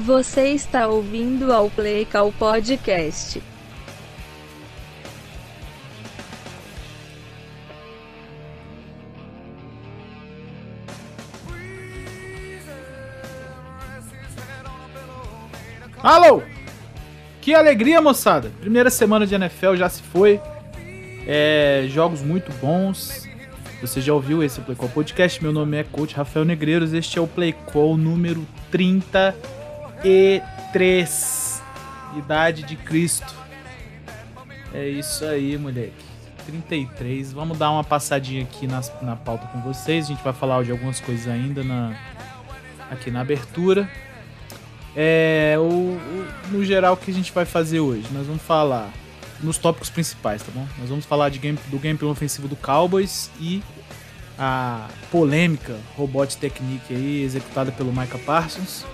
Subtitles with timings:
[0.00, 3.42] Você está ouvindo ao Playcal Podcast.
[16.02, 16.42] Alô!
[17.42, 18.50] Que alegria, moçada!
[18.58, 20.40] Primeira semana de NFL já se foi.
[21.26, 23.28] É, jogos muito bons.
[23.82, 25.42] Você já ouviu esse Playcall Podcast?
[25.42, 26.94] Meu nome é Coach Rafael Negreiros.
[26.94, 28.46] Este é o Playcall número
[30.02, 31.62] 33.
[32.16, 33.34] Idade de Cristo.
[34.72, 35.92] É isso aí, moleque.
[36.46, 37.32] 33.
[37.32, 40.06] Vamos dar uma passadinha aqui nas, na pauta com vocês.
[40.06, 41.96] A gente vai falar de algumas coisas ainda na,
[42.90, 43.88] aqui na abertura.
[44.96, 48.06] É, o, o, no geral, o que a gente vai fazer hoje?
[48.10, 48.90] Nós vamos falar
[49.40, 50.66] nos tópicos principais, tá bom?
[50.78, 53.62] Nós vamos falar de game, do gameplay ofensivo do Cowboys e
[54.38, 58.84] a polêmica Robot Technique aí, executada pelo Micah Parsons.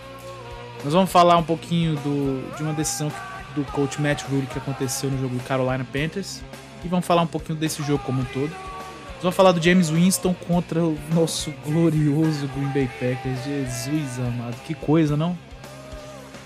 [0.87, 3.11] Nós vamos falar um pouquinho do, de uma decisão
[3.57, 6.41] do coach Matt Rule que aconteceu no jogo do Carolina Panthers.
[6.85, 8.51] E vamos falar um pouquinho desse jogo como um todo.
[8.51, 13.45] Nós vamos falar do James Winston contra o nosso glorioso Green Bay Packers.
[13.45, 15.37] Jesus amado, que coisa, não?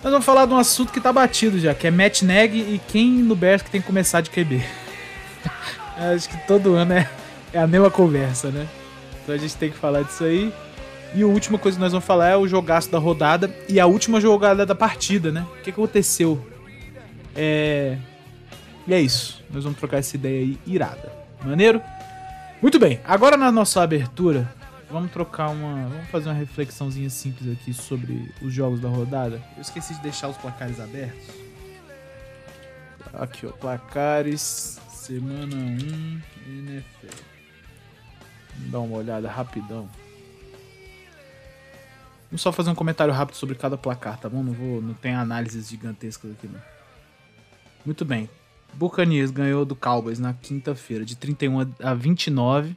[0.03, 2.81] Nós vamos falar de um assunto que tá batido já, que é Matt Neg e
[2.89, 4.65] quem no Bears que tem que começar de QB.
[6.15, 7.11] Acho que todo ano é,
[7.53, 8.67] é a mesma conversa, né?
[9.23, 10.51] Então a gente tem que falar disso aí.
[11.15, 13.87] E a última coisa que nós vamos falar é o jogaço da rodada e a
[13.87, 15.45] última jogada da partida, né?
[15.59, 16.45] O que, aconteceu?
[17.35, 17.99] É...
[18.87, 19.43] E é isso.
[19.51, 21.13] Nós vamos trocar essa ideia aí irada.
[21.45, 21.83] Maneiro?
[22.63, 23.01] Muito bem.
[23.05, 24.53] Agora na nossa abertura,
[24.89, 25.89] vamos trocar uma.
[25.89, 29.43] Vamos fazer uma reflexãozinha simples aqui sobre os jogos da rodada.
[29.57, 31.29] Eu esqueci de deixar os placares abertos.
[33.13, 33.51] Aqui, ó.
[33.51, 34.79] Placares.
[34.93, 37.25] Semana 1 NFL.
[38.55, 39.89] Vamos dar uma olhada rapidão.
[42.31, 44.43] Vamos só fazer um comentário rápido sobre cada placar, tá bom?
[44.43, 46.61] Não, vou, não tem análises gigantescas aqui, não.
[47.85, 48.31] Muito bem.
[48.73, 52.77] Buccaneers ganhou do Cowboys na quinta-feira de 31 a 29.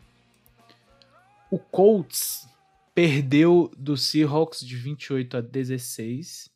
[1.52, 2.48] O Colts
[2.96, 6.50] perdeu do Seahawks de 28 a 16.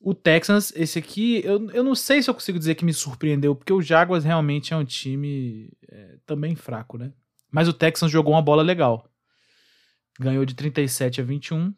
[0.00, 3.54] O Texans, esse aqui, eu, eu não sei se eu consigo dizer que me surpreendeu,
[3.54, 7.12] porque o Jaguars realmente é um time é, também fraco, né?
[7.52, 9.08] Mas o Texans jogou uma bola legal.
[10.20, 11.74] Ganhou de 37 a 21.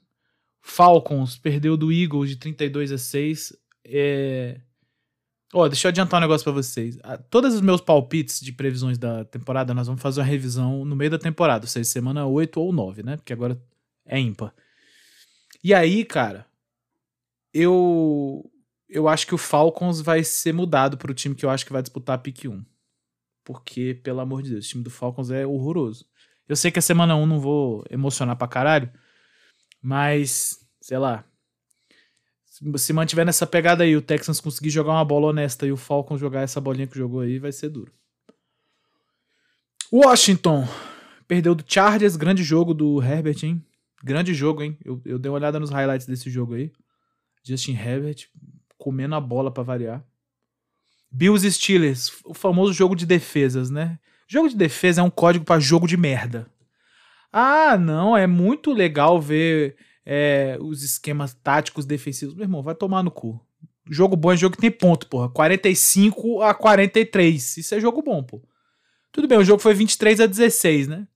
[0.60, 3.52] Falcons perdeu do Eagles de 32 a 6.
[3.84, 4.60] É,
[5.52, 6.98] oh, deixa eu adiantar um negócio para vocês.
[7.28, 11.10] Todos os meus palpites de previsões da temporada, nós vamos fazer uma revisão no meio
[11.10, 13.16] da temporada, ou seja, semana 8 ou 9, né?
[13.16, 13.60] Porque agora
[14.06, 14.54] é ímpar.
[15.62, 16.46] E aí, cara,
[17.52, 18.50] eu
[18.88, 21.72] eu acho que o Falcons vai ser mudado para o time que eu acho que
[21.72, 22.64] vai disputar a pick 1.
[23.44, 26.06] Porque, pelo amor de Deus, o time do Falcons é horroroso.
[26.48, 28.90] Eu sei que a semana 1 não vou emocionar pra caralho,
[29.82, 31.24] mas, sei lá,
[32.76, 36.20] se mantiver nessa pegada aí, o Texans conseguir jogar uma bola honesta e o Falcons
[36.20, 37.92] jogar essa bolinha que jogou aí, vai ser duro.
[39.92, 40.66] Washington
[41.26, 43.64] perdeu do Chargers, grande jogo do Herbert, hein?
[44.02, 44.78] Grande jogo, hein?
[44.84, 46.72] Eu, eu dei uma olhada nos highlights desse jogo aí.
[47.42, 48.28] Justin Herbert
[48.78, 50.04] comendo a bola para variar.
[51.10, 53.98] Bills Steelers, o famoso jogo de defesas, né?
[54.26, 56.46] Jogo de defesa é um código para jogo de merda.
[57.32, 59.76] Ah, não, é muito legal ver
[60.06, 62.34] é, os esquemas táticos defensivos.
[62.34, 63.40] Meu irmão, vai tomar no cu.
[63.90, 65.28] Jogo bom é jogo que tem ponto, porra.
[65.28, 67.56] 45 a 43.
[67.58, 68.42] Isso é jogo bom, pô.
[69.12, 71.06] Tudo bem, o jogo foi 23 a 16, né?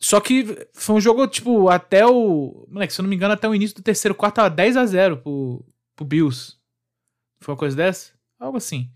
[0.00, 2.66] Só que foi um jogo, tipo, até o.
[2.70, 4.86] Moleque, se eu não me engano, até o início do terceiro quarto tava 10 a
[4.86, 5.64] 0 pro,
[5.96, 6.56] pro Bills.
[7.40, 8.12] Foi uma coisa dessa?
[8.38, 8.90] Algo assim.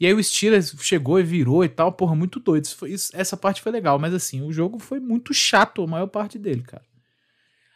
[0.00, 2.64] E aí o Steelers chegou e virou e tal, porra, muito doido.
[2.64, 5.86] Isso foi, isso, essa parte foi legal, mas assim, o jogo foi muito chato a
[5.86, 6.82] maior parte dele, cara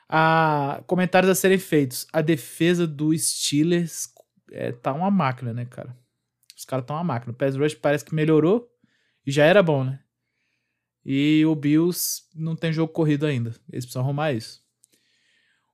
[0.09, 2.07] a, comentários a serem feitos.
[2.13, 4.09] A defesa do Steelers
[4.51, 5.97] é, tá uma máquina, né, cara?
[6.57, 7.33] Os caras estão uma máquina.
[7.33, 8.71] O pass rush parece que melhorou
[9.27, 10.01] e já era bom, né?
[11.05, 13.51] E o Bills não tem jogo corrido ainda.
[13.71, 14.64] Eles precisam arrumar isso.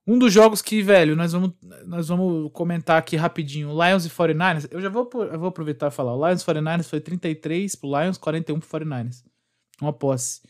[0.05, 1.51] Um dos jogos que, velho, nós vamos,
[1.85, 3.69] nós vamos comentar aqui rapidinho.
[3.69, 4.67] Lions e 49ers.
[4.71, 6.15] Eu já vou, eu vou aproveitar e falar.
[6.15, 9.23] O Lions e 49ers foi 33 pro Lions, 41 pro 49ers.
[9.79, 10.41] Uma posse.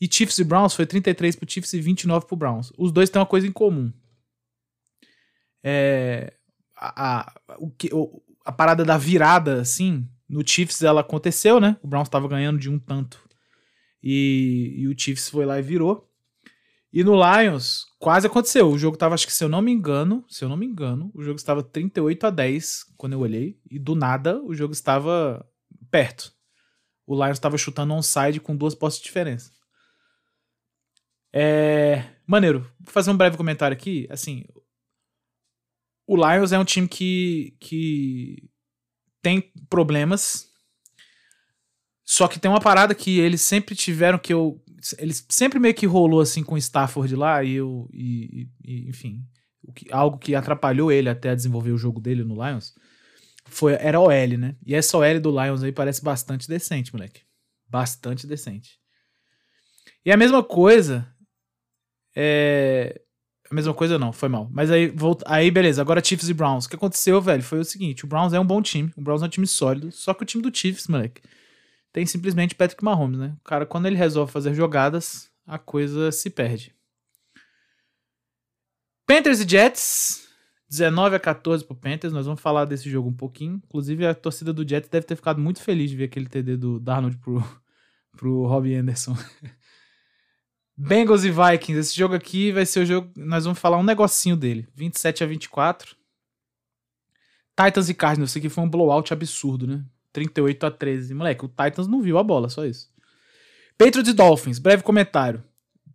[0.00, 2.72] E Chiefs e Browns foi 33 pro Chiefs e 29 pro Browns.
[2.78, 3.92] Os dois têm uma coisa em comum.
[5.62, 6.32] É,
[6.74, 7.90] a, a, o que,
[8.44, 11.76] a parada da virada, assim, no Chiefs ela aconteceu, né?
[11.82, 13.22] O Browns estava ganhando de um tanto.
[14.02, 16.09] E, e, o Chiefs foi lá e virou.
[16.92, 18.68] E no Lions, quase aconteceu.
[18.68, 21.10] O jogo tava, acho que se eu não me engano, se eu não me engano,
[21.14, 23.60] o jogo estava 38 a 10 quando eu olhei.
[23.70, 25.46] E do nada, o jogo estava
[25.90, 26.32] perto.
[27.06, 29.50] O Lions estava chutando onside com duas postes de diferença.
[31.32, 32.04] É.
[32.26, 34.06] Maneiro, vou fazer um breve comentário aqui.
[34.10, 34.44] Assim,
[36.06, 38.50] o Lions é um time que, que
[39.22, 40.48] tem problemas.
[42.04, 44.60] Só que tem uma parada que eles sempre tiveram que eu.
[44.98, 47.88] Eles sempre meio que rolou assim com o Stafford lá e eu.
[47.92, 49.22] E, e, enfim.
[49.74, 52.74] Que, algo que atrapalhou ele até desenvolver o jogo dele no Lions
[53.50, 54.56] foi, era a OL, né?
[54.64, 57.22] E essa OL do Lions aí parece bastante decente, moleque.
[57.68, 58.78] Bastante decente.
[60.04, 61.06] E a mesma coisa.
[62.14, 63.00] É.
[63.50, 64.48] A mesma coisa não, foi mal.
[64.52, 66.66] Mas aí, volta, aí beleza, agora Chiefs e Browns.
[66.66, 69.22] O que aconteceu, velho, foi o seguinte: o Browns é um bom time, o Browns
[69.22, 71.20] é um time sólido, só que o time do Chiefs, moleque,
[71.92, 73.36] tem simplesmente Patrick Mahomes, né?
[73.40, 76.74] O cara, quando ele resolve fazer jogadas, a coisa se perde.
[79.06, 80.28] Panthers e Jets,
[80.68, 83.60] 19 a 14 pro Panthers, nós vamos falar desse jogo um pouquinho.
[83.64, 86.78] Inclusive, a torcida do Jets deve ter ficado muito feliz de ver aquele TD do
[86.78, 87.42] Darnold pro,
[88.16, 89.16] pro Robbie Anderson.
[90.78, 93.10] Bengals e Vikings, esse jogo aqui vai ser o jogo.
[93.16, 94.68] Nós vamos falar um negocinho dele.
[94.74, 95.96] 27 a 24.
[97.60, 99.84] Titans e Cardinals, isso aqui foi um blowout absurdo, né?
[100.12, 101.14] 38 a 13.
[101.14, 102.88] Moleque, o Titans não viu a bola, só isso.
[103.78, 105.42] Patriots e Dolphins, breve comentário.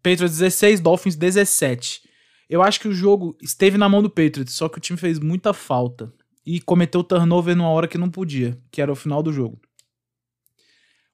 [0.02, 2.02] Patriots 16, Dolphins 17.
[2.50, 5.20] Eu acho que o jogo esteve na mão do Patriots, só que o time fez
[5.20, 6.14] muita falta.
[6.46, 9.60] E cometeu turnover numa hora que não podia, que era o final do jogo.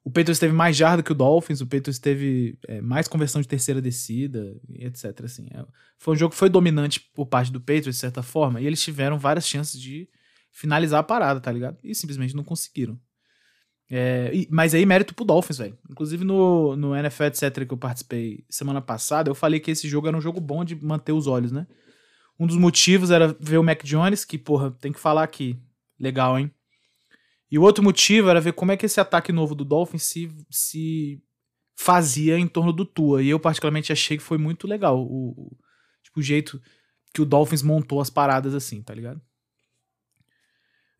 [0.04, 3.48] O Patriots teve mais jarda que o Dolphins, o Patriots teve é, mais conversão de
[3.48, 5.22] terceira descida, etc.
[5.24, 5.64] Assim, é,
[5.98, 8.82] foi um jogo que foi dominante por parte do Patriots, de certa forma, e eles
[8.82, 10.10] tiveram várias chances de
[10.52, 11.78] finalizar a parada, tá ligado?
[11.84, 13.00] E simplesmente não conseguiram.
[13.94, 15.78] É, mas aí mérito pro Dolphins, velho.
[15.90, 20.08] Inclusive no, no NFL, etc., que eu participei semana passada, eu falei que esse jogo
[20.08, 21.68] era um jogo bom de manter os olhos, né?
[22.40, 25.60] Um dos motivos era ver o Mac Jones, que, porra, tem que falar aqui.
[26.00, 26.50] Legal, hein?
[27.52, 30.32] E o outro motivo era ver como é que esse ataque novo do Dolphins se,
[30.50, 31.22] se
[31.76, 33.22] fazia em torno do Tua.
[33.22, 35.58] E eu, particularmente, achei que foi muito legal o, o,
[36.02, 36.62] tipo, o jeito
[37.14, 39.22] que o Dolphins montou as paradas assim, tá ligado?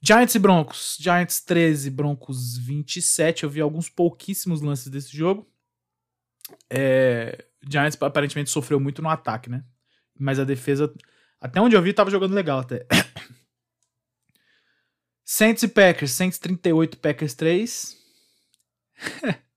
[0.02, 0.98] Giants e Broncos.
[1.00, 3.44] Giants 13, Broncos 27.
[3.44, 5.48] Eu vi alguns pouquíssimos lances desse jogo.
[6.70, 9.64] É, Giants aparentemente sofreu muito no ataque, né?
[10.20, 10.92] Mas a defesa,
[11.40, 12.86] até onde eu vi, tava jogando legal até.
[15.24, 16.12] Saints e Packers.
[16.12, 17.98] Saints 38, Packers 3.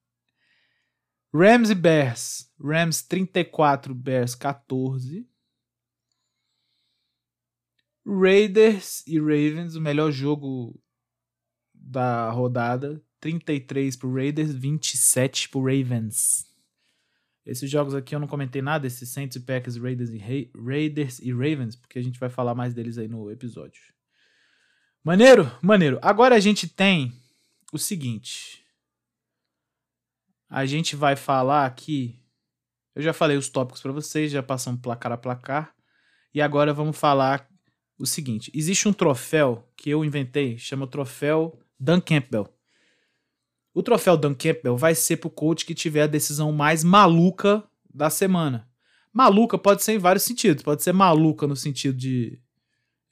[1.34, 2.52] Rams e Bears.
[2.62, 5.26] Rams 34, Bears 14.
[8.06, 10.78] Raiders e Ravens, o melhor jogo
[11.72, 13.02] da rodada.
[13.20, 16.46] 33 pro Raiders, 27 pro Ravens.
[17.46, 21.32] Esses jogos aqui eu não comentei nada, esses Saints e Packers, Raiders e, Raiders e
[21.32, 23.82] Ravens, porque a gente vai falar mais deles aí no episódio.
[25.02, 25.50] Maneiro?
[25.62, 25.98] Maneiro.
[26.02, 27.18] Agora a gente tem
[27.72, 28.62] o seguinte.
[30.48, 32.22] A gente vai falar aqui.
[32.94, 35.74] Eu já falei os tópicos para vocês, já passamos placar a placar.
[36.32, 37.48] E agora vamos falar
[37.98, 42.48] o seguinte: existe um troféu que eu inventei, chama troféu Dan Campbell.
[43.72, 48.08] O troféu Dan Campbell vai ser pro coach que tiver a decisão mais maluca da
[48.08, 48.68] semana.
[49.12, 50.62] Maluca pode ser em vários sentidos.
[50.62, 52.40] Pode ser maluca no sentido de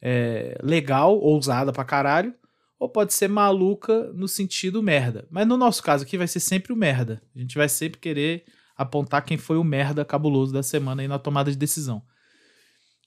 [0.01, 2.35] é, legal, ousada pra caralho,
[2.79, 5.27] ou pode ser maluca no sentido merda.
[5.31, 7.23] Mas no nosso caso aqui vai ser sempre o merda.
[7.35, 8.45] A gente vai sempre querer
[8.77, 12.03] apontar quem foi o merda cabuloso da semana aí na tomada de decisão.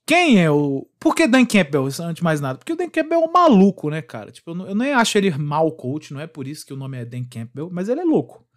[0.06, 0.88] Quem é o.
[1.00, 2.60] Por que Dan Campbell, antes de mais nada?
[2.60, 4.32] Porque o Dan Campbell é um maluco, né, cara?
[4.32, 6.98] Tipo, eu, eu nem acho ele mal coach, não é por isso que o nome
[6.98, 8.48] é Dan Campbell, mas ele é louco.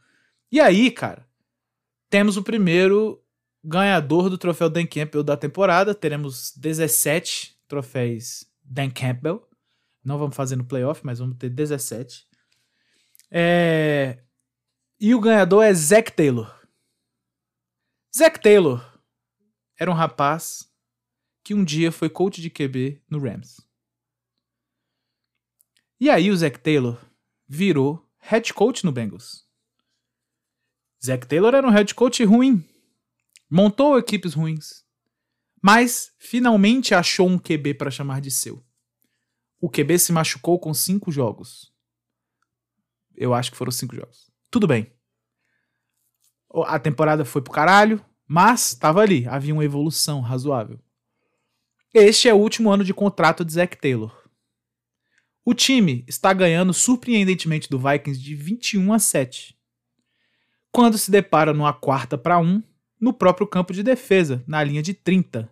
[0.52, 1.26] E aí, cara,
[2.10, 3.22] temos o primeiro
[3.64, 5.94] ganhador do troféu Dan Campbell da temporada.
[5.94, 9.46] Teremos 17 troféus Dan Campbell.
[10.04, 12.26] Não vamos fazer no playoff, mas vamos ter 17.
[13.30, 14.18] É...
[15.00, 16.54] E o ganhador é Zack Taylor.
[18.14, 18.84] Zack Taylor
[19.78, 20.67] era um rapaz
[21.48, 23.66] que um dia foi coach de QB no Rams.
[25.98, 27.02] E aí o Zack Taylor
[27.48, 29.48] virou head coach no Bengals.
[31.02, 32.62] Zack Taylor era um head coach ruim.
[33.48, 34.86] Montou equipes ruins
[35.62, 38.62] mas finalmente achou um QB para chamar de seu.
[39.58, 41.72] O QB se machucou com cinco jogos.
[43.16, 44.30] Eu acho que foram cinco jogos.
[44.50, 44.92] Tudo bem.
[46.66, 50.78] A temporada foi pro caralho, mas estava ali, havia uma evolução razoável.
[51.94, 54.28] Este é o último ano de contrato de Zack Taylor.
[55.42, 59.58] O time está ganhando surpreendentemente do Vikings de 21 a 7.
[60.70, 62.62] Quando se depara numa quarta para um
[63.00, 65.50] no próprio campo de defesa, na linha de 30.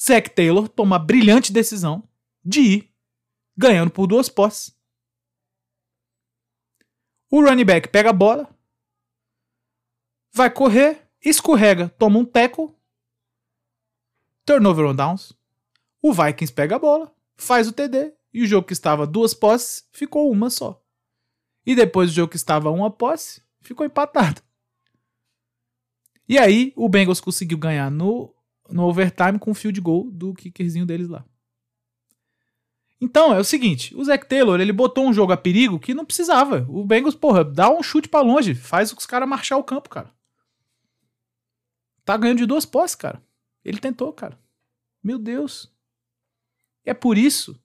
[0.00, 2.06] Zack Taylor toma a brilhante decisão
[2.44, 2.94] de ir
[3.56, 4.76] ganhando por duas posses.
[7.30, 8.54] O running back pega a bola,
[10.34, 12.76] vai correr, escorrega, toma um tackle,
[14.44, 15.32] turnover on downs.
[16.00, 19.86] O Vikings pega a bola, faz o TD, e o jogo que estava duas posses
[19.92, 20.82] ficou uma só.
[21.64, 24.42] E depois o jogo que estava uma posse ficou empatado.
[26.28, 28.34] E aí o Bengals conseguiu ganhar no,
[28.68, 31.24] no overtime com o field goal do kickerzinho deles lá.
[33.00, 36.04] Então, é o seguinte, o Zac Taylor, ele botou um jogo a perigo que não
[36.04, 36.64] precisava.
[36.68, 40.08] O Bengals, porra, dá um chute para longe, faz os caras marchar o campo, cara.
[42.04, 43.20] Tá ganhando de duas posses, cara.
[43.64, 44.38] Ele tentou, cara.
[45.02, 45.70] Meu Deus.
[46.84, 47.60] É por isso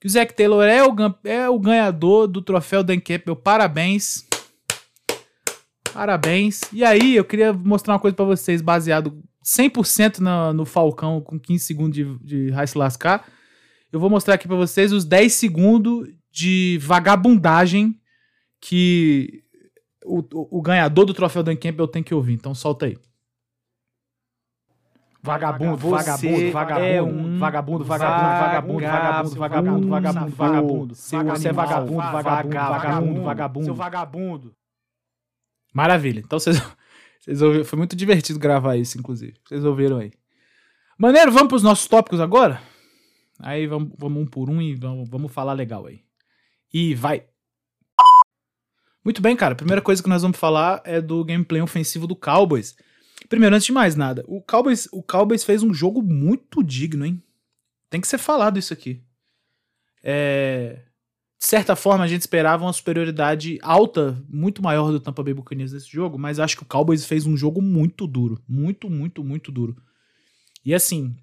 [0.00, 0.94] que o Zac Taylor é o,
[1.24, 3.36] é o ganhador do troféu Dan Campbell.
[3.36, 4.26] Parabéns.
[5.92, 6.62] Parabéns.
[6.72, 11.38] E aí, eu queria mostrar uma coisa para vocês, baseado 100% no, no Falcão, com
[11.38, 13.26] 15 segundos de, de Raice Lascar.
[13.92, 18.00] Eu vou mostrar aqui para vocês os 10 segundos de vagabundagem
[18.60, 19.42] que
[20.04, 22.34] o, o, o ganhador do troféu Dan Campbell tem que ouvir.
[22.34, 22.96] Então solta aí.
[25.22, 30.94] Vagabundo, vagabundo, vagabundo, é um vagabundo, vagabundo, vagabundo, vagabundo, vagabundo, vagabundo, vagabundo.
[30.94, 31.16] Você
[31.48, 33.64] é vagabundo, vagabundo, vagabundo, vagabundo.
[33.66, 34.56] Seu vagabundo.
[35.74, 36.20] Maravilha.
[36.20, 36.56] Então vocês,
[37.20, 39.34] vocês ouviram, foi muito divertido gravar isso, inclusive.
[39.44, 40.10] Vocês ouviram aí.
[40.98, 42.60] Maneiro, vamos para os nossos tópicos agora?
[43.38, 46.00] Aí vamos, vamos um por um e vamos, vamos falar legal aí.
[46.72, 47.24] E vai.
[49.04, 49.52] Muito bem, cara.
[49.52, 52.74] A primeira coisa que nós vamos falar é do gameplay ofensivo do Cowboys.
[53.28, 57.22] Primeiro, antes de mais nada, o Cowboys, o Cowboys fez um jogo muito digno, hein?
[57.88, 59.02] Tem que ser falado isso aqui.
[60.02, 60.82] É,
[61.38, 65.72] de certa forma, a gente esperava uma superioridade alta, muito maior do Tampa Bay Buccaneers
[65.72, 68.42] nesse jogo, mas acho que o Cowboys fez um jogo muito duro.
[68.48, 69.76] Muito, muito, muito duro.
[70.64, 71.16] E assim,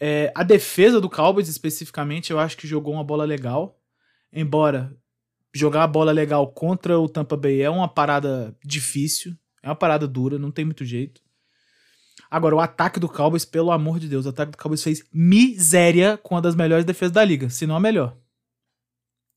[0.00, 3.80] é, a defesa do Cowboys, especificamente, eu acho que jogou uma bola legal.
[4.32, 4.94] Embora
[5.54, 9.34] jogar a bola legal contra o Tampa Bay é uma parada difícil,
[9.66, 11.20] é uma parada dura, não tem muito jeito.
[12.30, 16.16] Agora, o ataque do Cowboys, pelo amor de Deus, o ataque do Cowboys fez miséria
[16.16, 18.16] com uma das melhores defesas da liga, se não a melhor.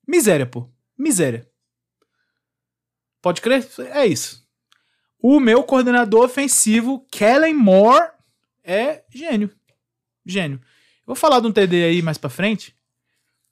[0.08, 0.70] Miséria, pô.
[0.96, 1.50] Miséria.
[3.24, 3.68] Pode crer?
[3.92, 4.48] É isso.
[5.20, 8.12] O meu coordenador ofensivo, Kellen Moore,
[8.64, 9.50] é gênio.
[10.24, 10.60] Gênio.
[10.60, 12.78] Eu vou falar de um TD aí mais pra frente.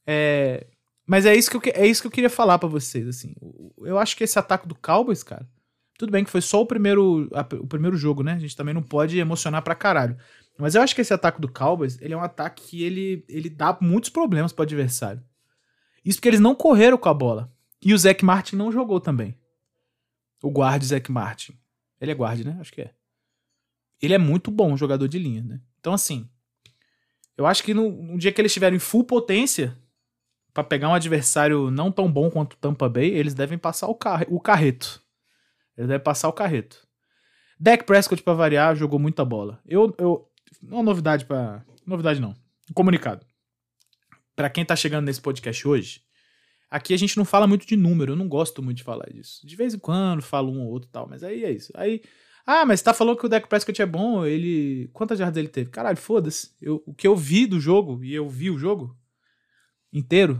[0.05, 0.67] É...
[1.07, 3.33] Mas é isso, que eu, é isso que eu queria falar para vocês, assim.
[3.79, 5.49] Eu acho que esse ataque do Cowboys, cara.
[5.97, 8.33] Tudo bem que foi só o primeiro, a, o primeiro jogo, né?
[8.33, 10.17] A gente também não pode emocionar pra caralho.
[10.57, 13.49] Mas eu acho que esse ataque do Cowboys, ele é um ataque que ele, ele
[13.49, 15.23] dá muitos problemas pro adversário.
[16.05, 17.51] Isso porque eles não correram com a bola.
[17.81, 19.37] E o Zac Martin não jogou também.
[20.41, 21.57] O guarda Zac Martin.
[21.99, 22.57] Ele é guarda, né?
[22.59, 22.93] Acho que é.
[24.01, 25.59] Ele é muito bom jogador de linha, né?
[25.79, 26.29] Então, assim,
[27.35, 29.77] eu acho que no, no dia que eles estiverem em full potência,
[30.53, 33.95] para pegar um adversário não tão bom quanto o Tampa Bay, eles devem passar o,
[33.95, 35.03] car o carreto.
[35.77, 36.87] Eles devem passar o carreto.
[37.59, 39.61] Dak Prescott, pra variar, jogou muita bola.
[39.65, 40.29] Eu, eu,
[40.61, 42.35] uma novidade para Novidade não.
[42.69, 43.25] Um comunicado
[44.37, 46.03] para quem tá chegando nesse podcast hoje,
[46.69, 49.41] aqui a gente não fala muito de número, eu não gosto muito de falar disso.
[49.43, 51.73] De vez em quando falo um ou outro tal, mas aí é isso.
[51.75, 52.03] Aí,
[52.45, 54.91] ah, mas tá falando que o Dak Prescott é bom, ele...
[54.93, 55.71] Quantas jardas ele teve?
[55.71, 56.51] Caralho, foda-se.
[56.61, 58.95] o que eu vi do jogo, e eu vi o jogo
[59.91, 60.39] inteiro,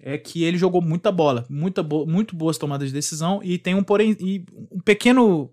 [0.00, 3.74] é que ele jogou muita bola, muita bo muito boas tomadas de decisão, e tem
[3.74, 4.16] um porém,
[4.70, 5.52] um pequeno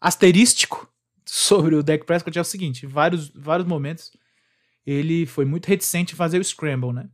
[0.00, 0.88] asterístico
[1.24, 4.12] sobre o Dak Prescott é o seguinte, vários, vários momentos
[4.86, 7.08] ele foi muito reticente em fazer o scramble, né?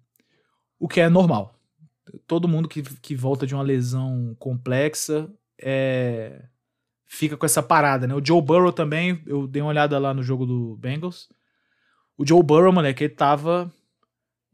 [0.79, 1.59] O que é normal.
[2.27, 6.45] Todo mundo que, que volta de uma lesão complexa é,
[7.07, 8.15] fica com essa parada, né?
[8.15, 11.29] O Joe Burrow também, eu dei uma olhada lá no jogo do Bengals.
[12.19, 13.73] O Joe Burrow, moleque, ele tava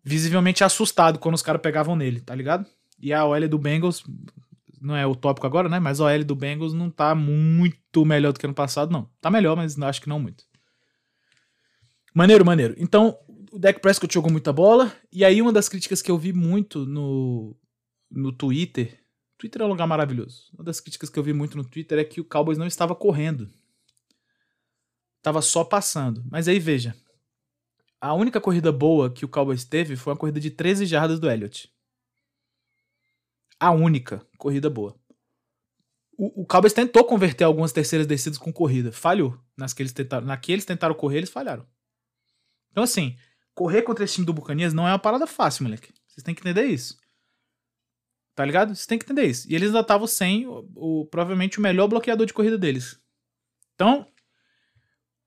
[0.04, 2.66] visivelmente assustado quando os caras pegavam nele, tá ligado?
[3.00, 4.04] E a OL do Bengals,
[4.80, 5.78] não é o tópico agora, né?
[5.78, 9.08] Mas a OL do Bengals não tá muito melhor do que ano passado, não.
[9.20, 10.44] Tá melhor, mas acho que não muito.
[12.14, 12.74] Maneiro, maneiro.
[12.78, 13.16] Então,
[13.52, 14.92] o Dak Prescott jogou muita bola.
[15.12, 17.56] E aí, uma das críticas que eu vi muito no,
[18.10, 18.98] no Twitter.
[19.36, 20.50] Twitter é um lugar maravilhoso.
[20.52, 22.94] Uma das críticas que eu vi muito no Twitter é que o Cowboys não estava
[22.94, 23.48] correndo.
[25.22, 26.24] Tava só passando.
[26.30, 26.94] Mas aí, veja.
[28.00, 31.28] A única corrida boa que o Cowboys teve foi uma corrida de 13 jardas do
[31.28, 31.72] Elliott.
[33.58, 34.96] A única corrida boa.
[36.16, 38.92] O, o Cowboys tentou converter algumas terceiras descidas com corrida.
[38.92, 39.38] Falhou.
[39.56, 41.66] Nas que eles tentaram, na que eles tentaram correr, eles falharam.
[42.70, 43.16] Então, assim,
[43.54, 45.92] correr contra esse time do Bucanias não é uma parada fácil, moleque.
[46.06, 46.96] Vocês têm que entender isso.
[48.36, 48.68] Tá ligado?
[48.68, 49.50] Vocês têm que entender isso.
[49.50, 53.00] E eles ainda estavam sem o, o, provavelmente o melhor bloqueador de corrida deles.
[53.74, 54.06] Então,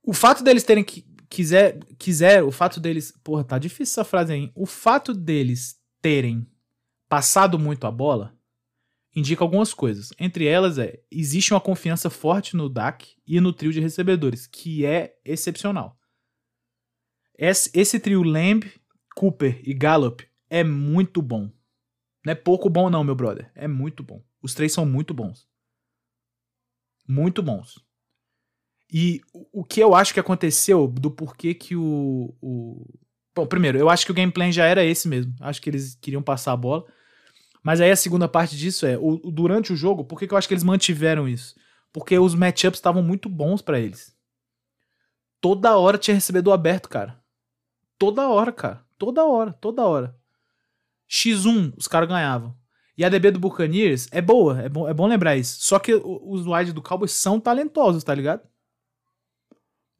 [0.02, 4.34] o fato deles terem que quiser, quiser, o fato deles, porra, tá difícil essa frase
[4.34, 4.52] aí.
[4.54, 6.46] O fato deles terem
[7.08, 8.38] passado muito a bola
[9.16, 10.12] indica algumas coisas.
[10.20, 14.86] Entre elas é, existe uma confiança forte no DAC e no trio de recebedores, que
[14.86, 15.98] é excepcional.
[17.38, 18.70] Esse, esse trio Lamb,
[19.16, 21.50] Cooper e Gallup é muito bom.
[22.26, 23.52] Não é pouco bom, não, meu brother.
[23.56, 24.24] É muito bom.
[24.42, 25.48] Os três são muito bons.
[27.08, 27.84] Muito bons.
[28.92, 29.22] E
[29.54, 32.86] o que eu acho que aconteceu do porquê que o, o.
[33.34, 35.34] Bom, primeiro, eu acho que o gameplay já era esse mesmo.
[35.40, 36.86] Acho que eles queriam passar a bola.
[37.64, 40.38] Mas aí a segunda parte disso é, o, durante o jogo, por que, que eu
[40.38, 41.56] acho que eles mantiveram isso?
[41.94, 44.14] Porque os matchups estavam muito bons para eles.
[45.40, 47.20] Toda hora tinha recebedor aberto, cara.
[47.98, 48.84] Toda hora, cara.
[48.98, 50.16] Toda hora, toda hora.
[51.10, 52.56] X1, os caras ganhavam.
[52.98, 55.62] E a DB do Buccaneers é boa, é bom, é bom lembrar isso.
[55.62, 58.42] Só que os wide do Cowboys são talentosos, tá ligado?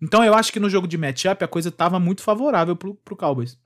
[0.02, 3.16] Então eu acho que no jogo de matchup a coisa tava muito favorável pro, pro
[3.16, 3.58] Cowboys.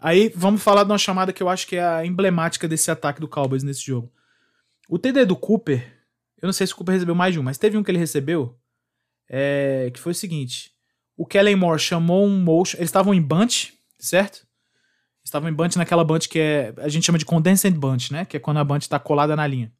[0.00, 3.20] Aí vamos falar de uma chamada que eu acho que é a emblemática desse ataque
[3.20, 4.12] do Cowboys nesse jogo.
[4.88, 5.86] O TD do Cooper,
[6.40, 7.98] eu não sei se o Cooper recebeu mais de um, mas teve um que ele
[7.98, 8.56] recebeu,
[9.28, 10.72] é, que foi o seguinte:
[11.16, 14.46] o Kellen Moore chamou um motion, eles estavam em bunch, certo?
[15.24, 18.24] Estavam em bunch naquela bunch que é, a gente chama de condensed bunch, né?
[18.24, 19.70] Que é quando a bunch tá colada na linha.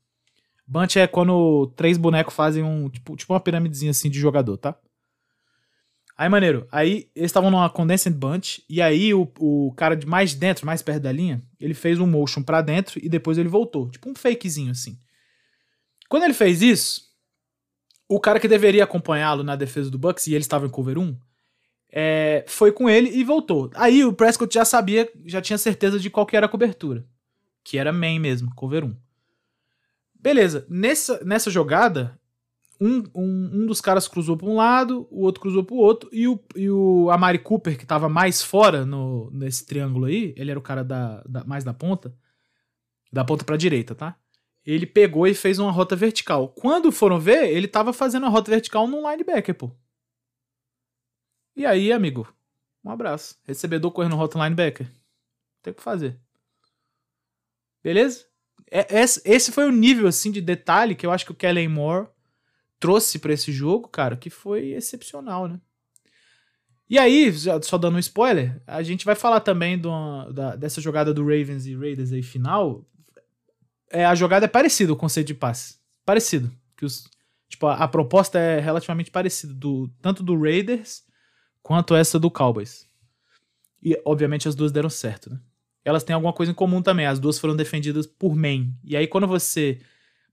[0.66, 4.76] Bunch é quando três bonecos fazem um, tipo, tipo uma piramidezinha assim de jogador, tá?
[6.18, 10.34] Aí, maneiro, aí eles estavam numa condensed bunch, e aí o, o cara de mais
[10.34, 13.88] dentro, mais perto da linha, ele fez um motion para dentro e depois ele voltou.
[13.88, 14.98] Tipo um fakezinho assim.
[16.08, 17.02] Quando ele fez isso,
[18.08, 21.16] o cara que deveria acompanhá-lo na defesa do Bucks, e ele estava em cover 1,
[21.92, 23.70] é, foi com ele e voltou.
[23.76, 27.06] Aí o Prescott já sabia, já tinha certeza de qual que era a cobertura.
[27.62, 28.96] Que era main mesmo, cover 1.
[30.14, 32.18] Beleza, nessa, nessa jogada,
[32.80, 36.08] um, um, um dos caras cruzou para um lado, o outro cruzou para o outro,
[36.12, 40.50] e o, e o Amari Cooper, que estava mais fora no, nesse triângulo aí, ele
[40.50, 42.14] era o cara da, da mais da ponta,
[43.12, 44.16] da ponta para direita, tá?
[44.64, 46.48] Ele pegou e fez uma rota vertical.
[46.48, 49.70] Quando foram ver, ele estava fazendo a rota vertical no linebacker, pô.
[51.56, 52.32] E aí, amigo,
[52.84, 53.40] um abraço.
[53.44, 54.86] Recebedor correndo rota linebacker.
[55.62, 56.20] Tem o que fazer.
[57.82, 58.26] Beleza?
[58.70, 58.86] É,
[59.24, 62.08] esse foi o nível assim de detalhe que eu acho que o Kellen Moore
[62.78, 65.60] trouxe para esse jogo, cara, que foi excepcional, né?
[66.90, 67.30] E aí,
[67.62, 69.90] só dando um spoiler, a gente vai falar também do,
[70.32, 72.86] da, dessa jogada do Ravens e Raiders aí final.
[73.90, 75.76] É, a jogada é parecida, o conceito de passe.
[76.06, 76.50] Parecido.
[76.74, 77.04] Que os,
[77.46, 81.02] tipo, a, a proposta é relativamente parecida, do, tanto do Raiders
[81.62, 82.86] quanto essa do Cowboys.
[83.82, 85.38] E, obviamente, as duas deram certo, né?
[85.84, 87.06] Elas têm alguma coisa em comum também.
[87.06, 88.74] As duas foram defendidas por main.
[88.82, 89.78] E aí, quando você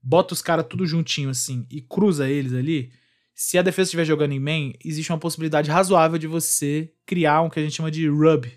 [0.06, 2.92] bota os caras tudo juntinho assim e cruza eles ali,
[3.34, 7.50] se a defesa estiver jogando em main, existe uma possibilidade razoável de você criar um
[7.50, 8.48] que a gente chama de rub,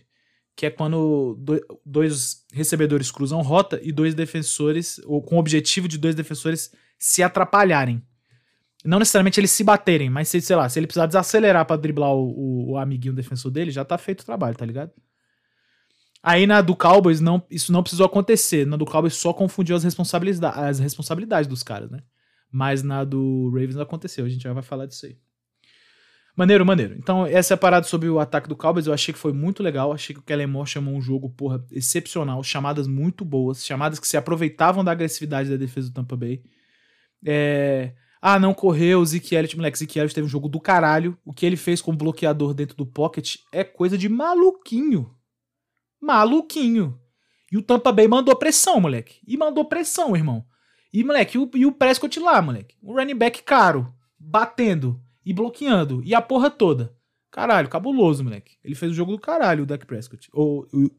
[0.55, 1.37] que é quando
[1.85, 7.23] dois recebedores cruzam rota e dois defensores, ou com o objetivo de dois defensores se
[7.23, 8.03] atrapalharem.
[8.85, 12.13] Não necessariamente eles se baterem, mas se, sei lá, se ele precisar desacelerar para driblar
[12.13, 14.93] o, o, o amiguinho defensor dele, já tá feito o trabalho, tá ligado?
[16.23, 18.67] Aí na do Cowboys, não, isso não precisou acontecer.
[18.67, 22.01] Na do Cowboys só confundiu as responsabilidades, as responsabilidades dos caras, né?
[22.51, 24.25] Mas na do Ravens aconteceu.
[24.25, 25.17] A gente já vai falar disso aí.
[26.35, 26.95] Maneiro, maneiro.
[26.97, 28.87] Então, essa é a parada sobre o ataque do Cowboys.
[28.87, 29.93] Eu achei que foi muito legal.
[29.93, 32.43] Achei que o Kellen Moore chamou um jogo, porra, excepcional.
[32.45, 33.65] Chamadas muito boas.
[33.65, 36.43] Chamadas que se aproveitavam da agressividade da defesa do Tampa Bay.
[37.25, 37.93] É...
[38.23, 39.01] Ah, não correu.
[39.01, 39.79] O Zeke Elliott, moleque.
[39.79, 41.19] Zeke Elliott teve um jogo do caralho.
[41.25, 45.11] O que ele fez como bloqueador dentro do pocket é coisa de maluquinho
[46.01, 46.99] maluquinho.
[47.51, 49.21] E o Tampa Bay mandou pressão, moleque.
[49.27, 50.45] E mandou pressão, irmão.
[50.93, 52.77] E, moleque, o, e o Prescott lá, moleque.
[52.83, 56.03] O running back caro, batendo e bloqueando.
[56.05, 56.95] E a porra toda.
[57.31, 58.57] Caralho, cabuloso, moleque.
[58.65, 60.29] Ele fez o jogo do caralho, o Dak Prescott.
[60.33, 60.91] Ou, o,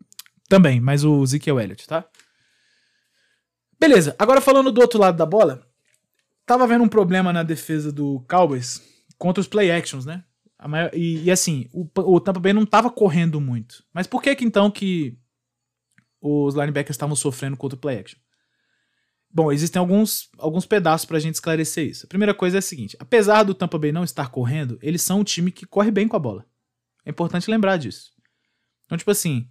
[0.47, 2.05] também, mas o Ezekiel Elliott, tá?
[3.79, 5.65] Beleza, agora falando do outro lado da bola.
[6.45, 8.81] Tava vendo um problema na defesa do Cowboys
[9.17, 10.23] contra os play actions, né?
[10.67, 13.83] Maior, e, e, assim, o, o Tampa Bay não estava correndo muito.
[13.93, 15.17] Mas por que que então que
[16.21, 18.19] os linebackers estavam sofrendo contra o play action?
[19.31, 22.05] Bom, existem alguns, alguns pedaços pra gente esclarecer isso.
[22.05, 25.19] A primeira coisa é a seguinte: apesar do Tampa Bay não estar correndo, eles são
[25.19, 26.45] um time que corre bem com a bola.
[27.05, 28.11] É importante lembrar disso.
[28.85, 29.47] Então, tipo assim,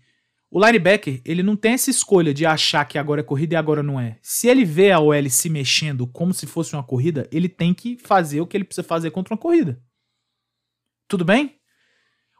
[0.51, 3.83] o linebacker, ele não tem essa escolha de achar que agora é corrida e agora
[3.83, 4.19] não é.
[4.21, 7.97] Se ele vê a OL se mexendo como se fosse uma corrida, ele tem que
[7.99, 9.81] fazer o que ele precisa fazer contra uma corrida.
[11.09, 11.59] Tudo bem?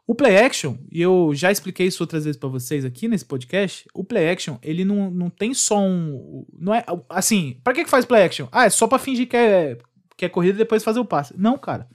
[0.07, 3.87] O play action, e eu já expliquei isso outras vezes para vocês aqui nesse podcast,
[3.93, 6.45] o play action, ele não, não tem só um.
[6.51, 6.83] Não é.
[7.09, 8.47] Assim, para que, que faz play action?
[8.51, 9.77] Ah, é só pra fingir que é,
[10.17, 11.37] que é corrida e depois fazer o passe.
[11.37, 11.87] Não, cara.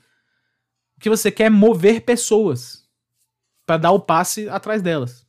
[0.97, 2.89] O que você quer é mover pessoas
[3.67, 5.27] para dar o passe atrás delas.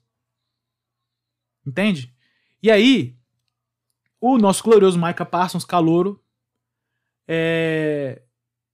[1.66, 2.14] Entende?
[2.62, 3.18] E aí,
[4.22, 6.24] o nosso glorioso Micah Parsons, calouro,
[7.28, 8.22] é,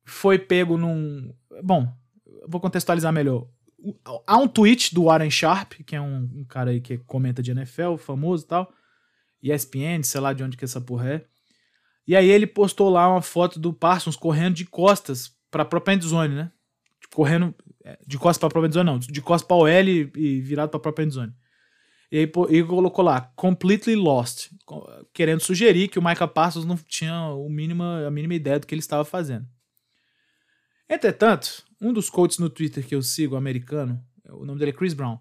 [0.04, 1.34] foi pego num.
[1.64, 1.88] Bom,
[2.48, 3.48] vou contextualizar melhor.
[4.28, 7.52] Há um tweet do Warren Sharp, que é um, um cara aí que comenta de
[7.52, 8.74] NFL, famoso e tal.
[9.42, 11.26] ESPN, sei lá de onde que essa porra é.
[12.08, 16.36] E aí ele postou lá uma foto do Parsons correndo de costas pra própria endzone,
[16.36, 16.52] né?
[17.14, 19.00] Correndo é, de costas pra própria endzone, não.
[19.00, 21.34] De costas pra OL e, e virado pra própria endzone.
[22.12, 24.50] E aí ele colocou lá, completely lost,
[25.14, 28.76] querendo sugerir que o Micah Parsons não tinha o mínimo, a mínima ideia do que
[28.76, 29.48] ele estava fazendo.
[30.90, 34.94] Entretanto, um dos coaches no Twitter que eu sigo, americano, o nome dele é Chris
[34.94, 35.18] Brown.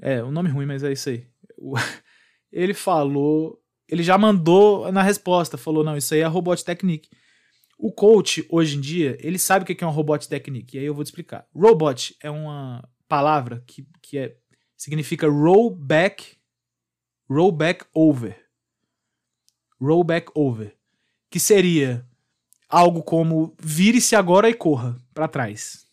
[0.00, 1.26] É, um nome ruim, mas é isso aí.
[2.50, 7.10] ele falou, ele já mandou na resposta, falou, não, isso aí é robot technique.
[7.78, 10.86] O coach, hoje em dia, ele sabe o que é uma robot technique, e aí
[10.86, 11.46] eu vou te explicar.
[11.54, 14.34] Robot é uma palavra que, que é
[14.76, 16.38] significa roll back,
[17.28, 18.34] roll back over.
[19.78, 20.74] Roll back over.
[21.28, 22.06] Que seria
[22.66, 25.86] algo como vire-se agora e corra para trás.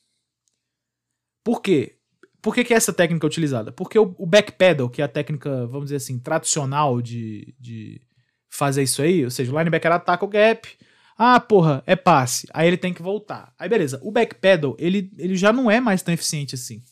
[1.45, 1.95] Por quê?
[2.41, 3.71] Por que, que é essa técnica utilizada?
[3.71, 8.01] Porque o, o backpedal, que é a técnica, vamos dizer assim, tradicional de, de
[8.49, 10.67] fazer isso aí, ou seja, o linebacker ataca o gap,
[11.17, 12.45] ah, porra, é passe.
[12.53, 13.53] Aí ele tem que voltar.
[13.57, 13.97] Aí beleza.
[14.03, 16.83] O backpedal, ele, ele já não é mais tão eficiente assim.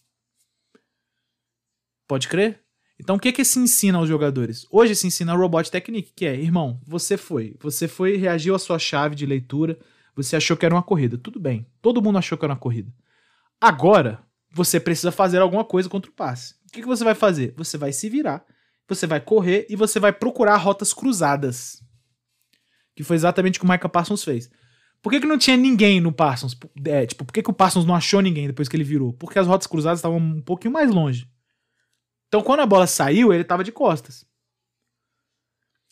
[2.07, 2.61] Pode crer?
[2.97, 4.65] Então o que que se ensina aos jogadores?
[4.71, 8.59] Hoje se ensina a Robot Technique, que é, irmão, você foi, você foi, reagiu à
[8.59, 9.77] sua chave de leitura,
[10.15, 11.17] você achou que era uma corrida.
[11.17, 12.93] Tudo bem, todo mundo achou que era uma corrida.
[13.59, 16.55] Agora, você precisa fazer alguma coisa contra o passe.
[16.67, 17.53] O que, que você vai fazer?
[17.57, 18.45] Você vai se virar,
[18.87, 21.81] você vai correr e você vai procurar rotas cruzadas.
[22.95, 24.49] Que foi exatamente o que o Micah Parsons fez.
[25.01, 26.55] Por que, que não tinha ninguém no Parsons?
[26.85, 29.13] É, tipo, por que, que o Parsons não achou ninguém depois que ele virou?
[29.13, 31.27] Porque as rotas cruzadas estavam um pouquinho mais longe.
[32.27, 34.25] Então, quando a bola saiu, ele tava de costas.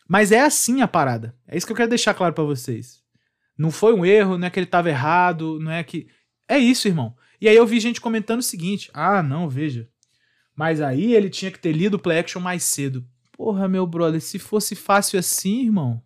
[0.07, 1.35] Mas é assim a parada.
[1.47, 3.03] É isso que eu quero deixar claro para vocês.
[3.59, 6.07] Não foi um erro, não é que ele tava errado, não é que.
[6.47, 7.13] É isso, irmão.
[7.41, 9.89] E aí eu vi gente comentando o seguinte: ah, não, veja.
[10.55, 13.05] Mas aí ele tinha que ter lido o play action mais cedo.
[13.33, 16.01] Porra, meu brother, se fosse fácil assim, irmão.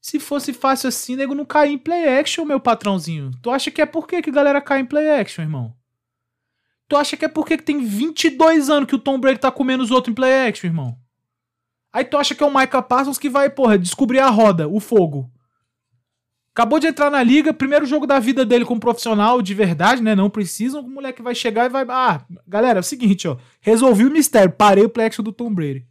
[0.00, 3.30] Se fosse fácil assim, nego não cair em play action, meu patrãozinho.
[3.40, 5.76] Tu acha que é por que que a galera cai em play action, irmão?
[6.88, 9.92] Tu acha que é porque tem 22 anos que o Tom Brady tá comendo os
[9.92, 10.98] outros em play action, irmão?
[11.92, 14.80] Aí tu acha que é o Micah Parsons que vai, porra, descobrir a roda, o
[14.80, 15.30] fogo.
[16.56, 20.14] Acabou de entrar na liga, primeiro jogo da vida dele como profissional, de verdade, né?
[20.14, 21.84] Não precisam, o moleque vai chegar e vai.
[21.86, 23.36] Ah, galera, é o seguinte, ó.
[23.60, 25.86] Resolvi o mistério, parei o action do Tom Brady.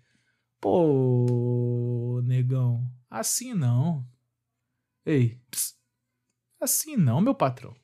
[0.59, 2.83] Pô, negão.
[3.11, 4.03] Assim não.
[5.05, 5.75] Ei, pss,
[6.59, 7.75] assim não, meu patrão.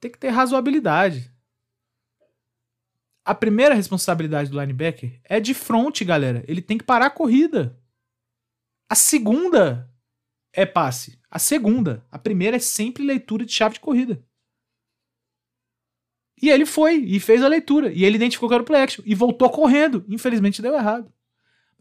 [0.00, 1.32] Tem que ter razoabilidade.
[3.24, 6.44] A primeira responsabilidade do linebacker é de front, galera.
[6.48, 7.78] Ele tem que parar a corrida.
[8.90, 9.88] A segunda
[10.52, 11.22] é passe.
[11.34, 12.06] A segunda.
[12.12, 14.22] A primeira é sempre leitura de chave de corrida.
[16.40, 17.92] E ele foi e fez a leitura.
[17.92, 19.02] E ele identificou que era o play action.
[19.04, 20.04] E voltou correndo.
[20.08, 21.12] Infelizmente deu errado.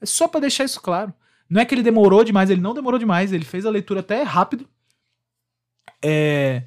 [0.02, 1.14] Mas só para deixar isso claro.
[1.48, 3.32] Não é que ele demorou demais, ele não demorou demais.
[3.32, 4.68] Ele fez a leitura até rápido.
[6.04, 6.64] É.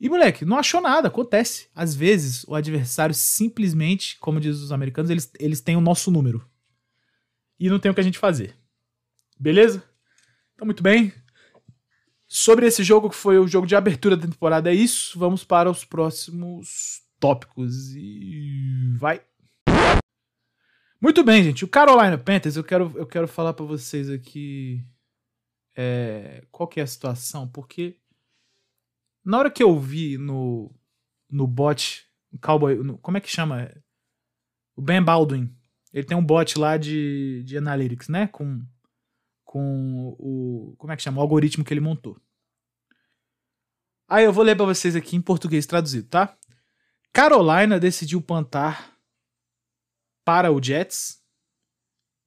[0.00, 1.68] E, moleque, não achou nada, acontece.
[1.74, 6.48] Às vezes, o adversário simplesmente, como diz os americanos, eles, eles têm o nosso número.
[7.60, 8.56] E não tem o que a gente fazer.
[9.38, 9.82] Beleza?
[10.54, 11.12] Então, muito bem.
[12.28, 15.18] Sobre esse jogo, que foi o jogo de abertura da temporada, é isso.
[15.18, 17.94] Vamos para os próximos tópicos.
[17.96, 19.22] E vai.
[21.00, 21.64] Muito bem, gente.
[21.64, 24.84] O Carolina Panthers, eu quero, eu quero falar para vocês aqui
[25.74, 27.96] é, qual que é a situação, porque
[29.24, 30.74] na hora que eu vi no,
[31.30, 33.70] no bot, no Cowboy, no, como é que chama?
[34.76, 35.54] O Ben Baldwin.
[35.92, 38.26] Ele tem um bot lá de, de analytics, né?
[38.26, 38.62] Com,
[39.48, 40.74] com o.
[40.76, 41.18] Como é que chama?
[41.18, 42.20] O algoritmo que ele montou.
[44.06, 46.36] Aí eu vou ler para vocês aqui em português traduzido, tá?
[47.14, 48.94] Carolina decidiu plantar
[50.22, 51.22] para o Jets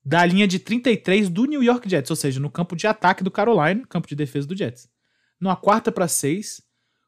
[0.03, 3.29] da linha de 33 do New York Jets, ou seja, no campo de ataque do
[3.29, 4.89] Carolina, campo de defesa do Jets.
[5.39, 6.59] Numa quarta para seis,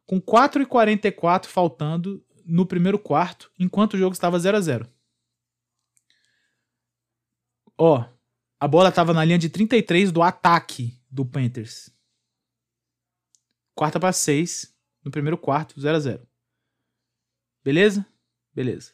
[0.05, 4.87] com 4,44 faltando no primeiro quarto, enquanto o jogo estava 0 a 0
[7.75, 8.05] Ó,
[8.63, 11.93] a bola estava na linha de 33 do ataque do Panthers.
[13.75, 14.73] Quarta para 6,
[15.03, 16.27] no primeiro quarto, 0 a 0
[17.61, 18.05] Beleza?
[18.55, 18.93] Beleza.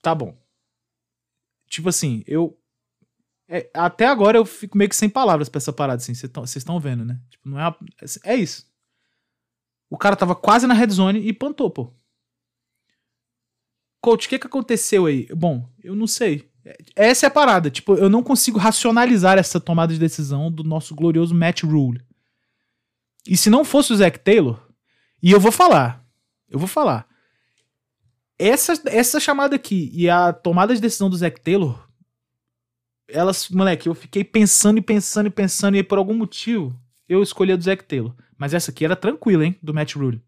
[0.00, 0.40] Tá bom.
[1.66, 2.56] Tipo assim, eu
[3.48, 6.14] é, até agora eu fico meio que sem palavras pra essa parada, assim.
[6.14, 7.20] Vocês estão vendo, né?
[7.28, 7.76] Tipo, não é, uma,
[8.22, 8.72] é isso.
[9.90, 11.92] O cara tava quase na red zone e plantou, pô.
[14.00, 15.26] Coach, o que que aconteceu aí?
[15.34, 16.49] Bom, eu não sei.
[16.94, 17.70] Essa é a parada.
[17.70, 22.02] Tipo, eu não consigo racionalizar essa tomada de decisão do nosso glorioso Matt Rule.
[23.26, 24.60] E se não fosse o Zac Taylor,
[25.22, 26.04] e eu vou falar,
[26.48, 27.06] Eu vou falar.
[28.38, 31.88] Essa, essa chamada aqui e a tomada de decisão do Zac Taylor,
[33.06, 37.52] elas, moleque, eu fiquei pensando e pensando e pensando e por algum motivo eu escolhi
[37.52, 38.14] a do Zac Taylor.
[38.36, 40.22] Mas essa aqui era tranquila, hein, do Matt Rule.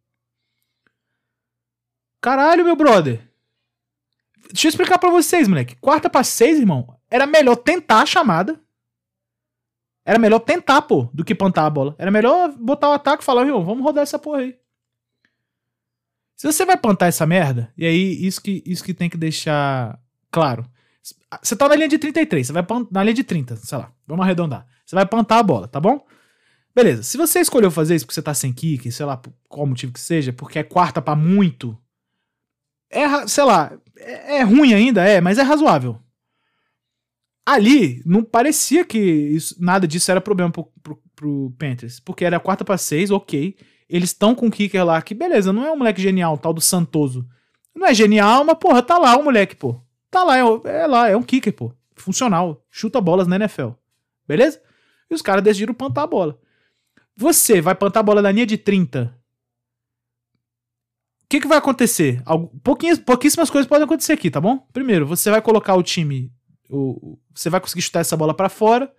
[2.21, 3.32] Caralho, meu brother.
[4.53, 5.77] Deixa eu explicar para vocês, moleque.
[5.77, 8.61] Quarta pra seis, irmão, era melhor tentar a chamada.
[10.05, 11.95] Era melhor tentar, pô, do que plantar a bola.
[11.99, 14.57] Era melhor botar o ataque e falar, irmão, vamos rodar essa porra aí.
[16.37, 19.99] Se você vai plantar essa merda, e aí isso que, isso que tem que deixar
[20.31, 20.69] claro.
[21.41, 24.25] Você tá na linha de 33, você vai na linha de 30, sei lá, vamos
[24.25, 24.67] arredondar.
[24.85, 26.05] Você vai plantar a bola, tá bom?
[26.75, 29.67] Beleza, se você escolheu fazer isso porque você tá sem kick, sei lá, por qual
[29.67, 31.79] motivo que seja, porque é quarta para muito,
[32.93, 35.99] é, sei lá, é, é, ruim ainda, é, mas é razoável.
[37.45, 42.39] Ali, não parecia que isso, nada disso era problema pro, pro, pro Panthers, porque era
[42.39, 43.57] quarta para seis, ok.
[43.89, 46.61] Eles estão com o kicker lá, que beleza, não é um moleque genial, tal do
[46.61, 47.27] Santoso.
[47.75, 49.81] Não é genial, mas porra, tá lá o moleque, pô.
[50.11, 51.73] Tá lá, é, é lá, é um kicker, pô.
[51.97, 52.65] Funcional.
[52.71, 53.71] Chuta bolas na NFL.
[54.29, 54.61] Beleza?
[55.11, 56.39] E os caras decidiram plantar a bola.
[57.17, 59.15] Você vai plantar a bola na linha de 30
[61.33, 62.23] que, que vai acontecer?
[62.63, 64.67] pouquinhas, pouquíssimas coisas podem acontecer aqui, tá bom?
[64.71, 66.31] Primeiro, você vai colocar o time.
[66.69, 68.93] O, você vai conseguir chutar essa bola para fora.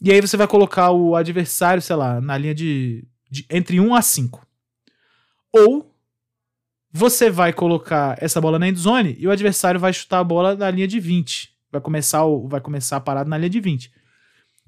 [0.00, 3.94] E aí você vai colocar o adversário, sei lá, na linha de, de, entre 1
[3.94, 4.46] a 5.
[5.52, 5.94] Ou
[6.90, 10.70] você vai colocar essa bola na endzone e o adversário vai chutar a bola na
[10.70, 11.54] linha de 20.
[11.70, 13.92] Vai começar, vai começar a parada na linha de 20.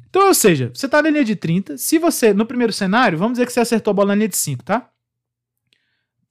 [0.07, 1.78] Então, ou seja, você tá na linha de 30.
[1.78, 4.37] Se você, no primeiro cenário, vamos dizer que você acertou a bola na linha de
[4.37, 4.90] 5, tá?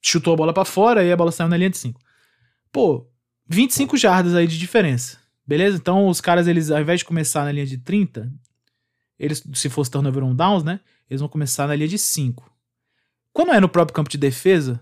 [0.00, 2.00] Chutou a bola para fora e a bola saiu na linha de 5.
[2.72, 3.08] Pô,
[3.48, 5.18] 25 jardas aí de diferença.
[5.46, 5.76] Beleza?
[5.76, 8.30] Então os caras, eles, ao invés de começar na linha de 30,
[9.18, 10.80] eles, se fosse turnover on downs, né?
[11.08, 12.50] Eles vão começar na linha de 5.
[13.32, 14.80] Quando é no próprio campo de defesa,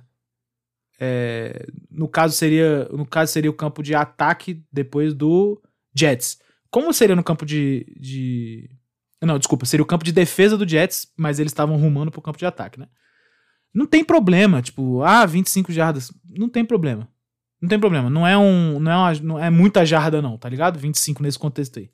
[0.99, 5.61] é, no caso seria no caso seria o campo de ataque depois do
[5.95, 6.39] Jets.
[6.71, 8.69] Como seria no campo de, de
[9.23, 12.39] não, desculpa, seria o campo de defesa do Jets, mas eles estavam rumando pro campo
[12.39, 12.89] de ataque, né?
[13.77, 16.11] Não tem problema, tipo, ah, 25 jardas.
[16.27, 17.07] Não tem problema.
[17.61, 18.09] Não tem problema.
[18.09, 18.81] Não é um.
[18.81, 20.79] Não é, uma, não é muita jarda, não, tá ligado?
[20.79, 21.91] 25 nesse contexto aí.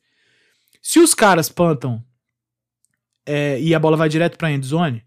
[0.80, 2.00] Se os caras plantam
[3.26, 5.04] é, e a bola vai direto pra endzone,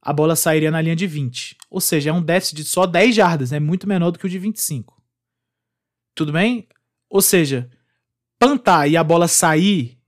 [0.00, 1.54] a bola sairia na linha de 20.
[1.68, 4.30] Ou seja, é um déficit de só 10 jardas, é muito menor do que o
[4.30, 4.98] de 25.
[6.14, 6.66] Tudo bem?
[7.10, 7.70] Ou seja,
[8.38, 9.98] plantar e a bola sair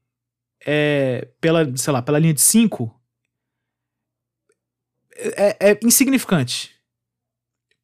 [0.64, 2.97] é, pela, sei lá, pela linha de 5
[5.18, 6.74] é, é insignificante.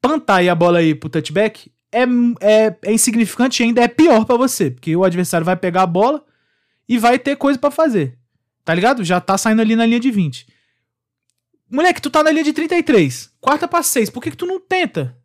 [0.00, 2.02] Plantar e a bola aí pro touchback é,
[2.40, 5.86] é, é insignificante e ainda é pior para você, porque o adversário vai pegar a
[5.86, 6.24] bola
[6.88, 8.18] e vai ter coisa para fazer.
[8.64, 9.04] Tá ligado?
[9.04, 10.46] Já tá saindo ali na linha de 20.
[11.70, 13.30] Moleque, tu tá na linha de 33.
[13.40, 14.10] Quarta pra 6.
[14.10, 15.16] Por que, que tu não tenta?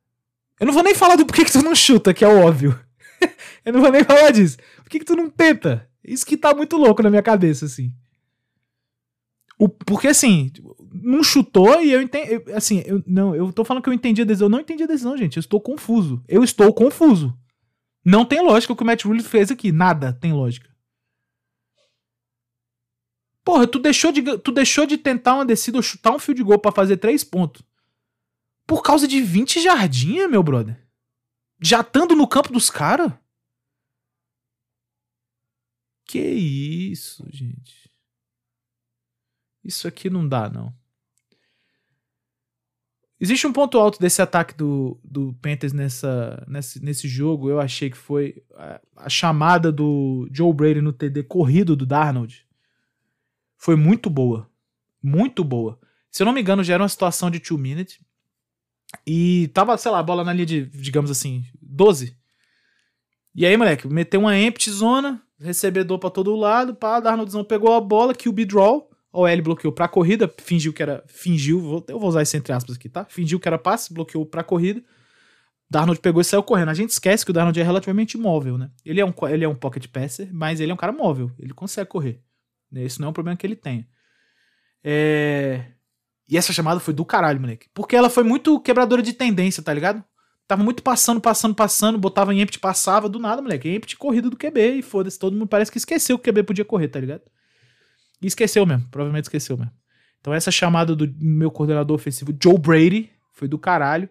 [0.59, 2.77] Eu não vou nem falar do porquê que tu não chuta, que é óbvio.
[3.63, 4.57] eu não vou nem falar disso.
[4.77, 5.89] Por que, que tu não tenta?
[6.03, 7.93] Isso que tá muito louco na minha cabeça, assim.
[9.57, 10.51] O, porque assim,
[11.01, 12.51] não chutou e eu entendi.
[12.53, 14.45] Assim, eu, não, eu tô falando que eu entendi a decisão.
[14.45, 15.37] Eu não entendi a decisão, gente.
[15.37, 16.23] Eu estou confuso.
[16.27, 17.37] Eu estou confuso.
[18.03, 19.71] Não tem lógica o que o Matt Rule fez aqui.
[19.71, 20.69] Nada tem lógica.
[23.43, 26.43] Porra, tu deixou de, tu deixou de tentar uma descida ou chutar um fio de
[26.43, 27.63] gol para fazer três pontos.
[28.67, 30.79] Por causa de 20 jardinhas, meu brother.
[31.59, 33.11] Já estando no campo dos caras?
[36.05, 37.91] Que isso, gente.
[39.63, 40.73] Isso aqui não dá, não.
[43.21, 47.49] Existe um ponto alto desse ataque do, do Panthers nessa, nesse, nesse jogo.
[47.49, 52.45] Eu achei que foi a, a, chamada do Joe Brady no TD corrido do Darnold.
[53.57, 54.49] Foi muito boa.
[55.03, 55.77] Muito boa.
[56.09, 57.99] Se eu não me engano, já era uma situação de two minutes.
[59.05, 62.17] E tava, sei lá, a bola na linha de, digamos assim, 12.
[63.35, 67.81] E aí, moleque, meteu uma empty zona, recebedor para todo lado, pá, Darnoldzão pegou a
[67.81, 68.88] bola, QB draw.
[69.11, 71.03] O L bloqueou pra corrida, fingiu que era.
[71.07, 73.05] Fingiu, eu vou usar isso entre aspas aqui, tá?
[73.05, 74.83] Fingiu que era passe, bloqueou pra corrida.
[75.69, 76.69] Darnold pegou e saiu correndo.
[76.69, 78.71] A gente esquece que o Darnold é relativamente móvel, né?
[78.83, 81.31] Ele é um, ele é um pocket passer, mas ele é um cara móvel.
[81.37, 82.21] Ele consegue correr.
[82.73, 83.87] Esse não é um problema que ele tenha.
[84.83, 85.65] É...
[86.27, 87.67] E essa chamada foi do caralho, moleque.
[87.73, 90.03] Porque ela foi muito quebradora de tendência, tá ligado?
[90.47, 93.69] Tava muito passando, passando, passando, botava em empty, passava, do nada, moleque.
[93.69, 95.17] Empty, corrida do QB e foda-se.
[95.17, 97.21] Todo mundo parece que esqueceu que o QB podia correr, tá ligado?
[98.21, 99.71] E esqueceu mesmo, provavelmente esqueceu mesmo.
[100.19, 104.09] Então essa chamada do meu coordenador ofensivo, Joe Brady, foi do caralho.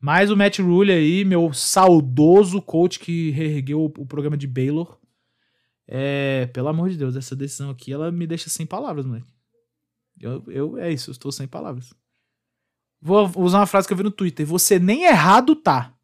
[0.00, 4.98] Mais o Matt Rule aí, meu saudoso coach que reergueu o, programa de Baylor.
[5.86, 9.30] É, pelo amor de Deus, essa decisão aqui, ela me deixa sem palavras, moleque.
[10.18, 11.92] Eu, eu, é isso, eu estou sem palavras.
[13.00, 14.46] Vou usar uma frase que eu vi no Twitter.
[14.46, 15.94] Você nem errado tá.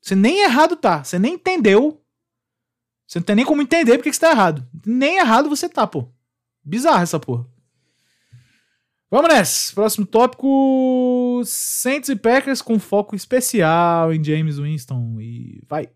[0.00, 1.04] Você nem errado tá.
[1.04, 1.99] Você nem entendeu.
[3.10, 4.64] Você não tem nem como entender porque que você tá errado.
[4.86, 6.08] Nem errado você tá, pô.
[6.62, 7.44] Bizarro essa porra.
[9.10, 9.74] Vamos nessa.
[9.74, 15.20] Próximo tópico: Saints e Packers com foco especial em James Winston.
[15.20, 15.88] E vai.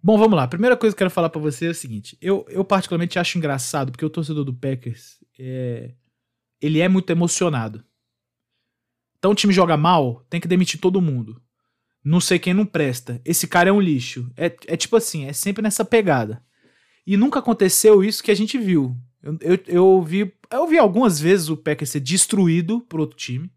[0.00, 0.46] Bom, vamos lá.
[0.46, 2.16] primeira coisa que eu quero falar para você é o seguinte.
[2.20, 5.92] Eu, eu particularmente acho engraçado, porque o torcedor do Packers é,
[6.60, 7.84] ele é muito emocionado.
[9.18, 11.42] Então o time joga mal, tem que demitir todo mundo.
[12.06, 13.20] Não sei quem não presta.
[13.24, 14.30] Esse cara é um lixo.
[14.36, 16.40] É, é tipo assim, é sempre nessa pegada.
[17.04, 18.96] E nunca aconteceu isso que a gente viu.
[19.20, 23.50] Eu, eu, eu, vi, eu vi algumas vezes o Packers ser destruído por outro time.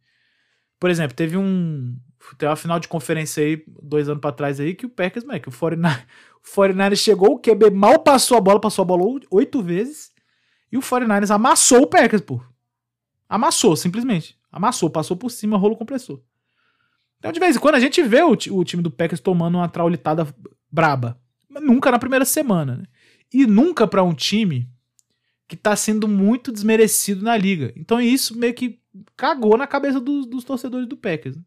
[0.80, 1.96] Por exemplo, teve um.
[2.40, 5.50] Tem uma final de conferência aí, dois anos para trás aí, que o Packers, que
[5.50, 6.04] o 49,
[6.44, 10.12] o 49ers chegou, o QB mal passou a bola, passou a bola oito vezes.
[10.72, 12.42] E o 49ers amassou o Packers, pô.
[13.28, 14.40] Amassou, simplesmente.
[14.52, 16.20] Amassou, passou por cima, rolo compressor.
[17.20, 19.70] Então, de vez em quando, a gente vê o, o time do Packers tomando uma
[19.70, 20.28] traulitada
[20.72, 21.22] braba.
[21.48, 22.86] Mas nunca na primeira semana, né?
[23.32, 24.70] E nunca para um time
[25.48, 27.74] que tá sendo muito desmerecido na liga.
[27.76, 28.80] Então isso meio que
[29.18, 31.36] cagou na cabeça dos, dos torcedores do Packers.
[31.36, 31.44] Né?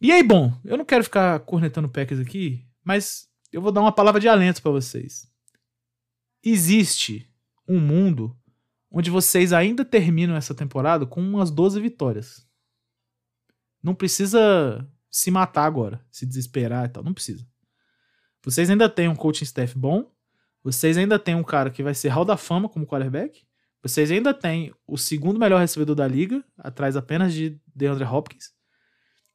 [0.00, 3.80] E aí, bom, eu não quero ficar cornetando o Packers aqui, mas eu vou dar
[3.80, 5.28] uma palavra de alento para vocês.
[6.44, 7.28] Existe
[7.66, 8.36] um mundo
[8.90, 12.47] onde vocês ainda terminam essa temporada com umas 12 vitórias.
[13.82, 17.46] Não precisa se matar agora, se desesperar e tal, não precisa.
[18.44, 20.10] Vocês ainda têm um coaching staff bom,
[20.62, 23.46] vocês ainda têm um cara que vai ser hall da fama como quarterback,
[23.82, 28.52] vocês ainda têm o segundo melhor recebedor da liga, atrás apenas de DeAndre Hopkins,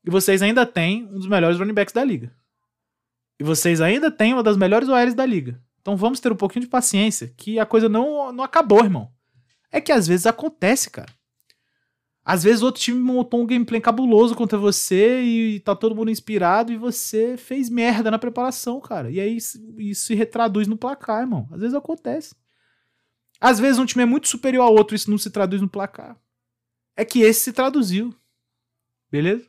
[0.05, 2.35] e vocês ainda têm um dos melhores running backs da liga.
[3.39, 5.61] E vocês ainda têm uma das melhores OLs da liga.
[5.81, 9.11] Então vamos ter um pouquinho de paciência, que a coisa não, não acabou, irmão.
[9.71, 11.11] É que às vezes acontece, cara.
[12.25, 16.71] Às vezes outro time montou um gameplay cabuloso contra você e tá todo mundo inspirado
[16.71, 19.11] e você fez merda na preparação, cara.
[19.11, 21.49] E aí isso se retraduz no placar, irmão.
[21.51, 22.33] Às vezes acontece.
[23.41, 25.67] Às vezes um time é muito superior ao outro e isso não se traduz no
[25.67, 26.17] placar.
[26.95, 28.15] É que esse se traduziu.
[29.11, 29.45] Beleza?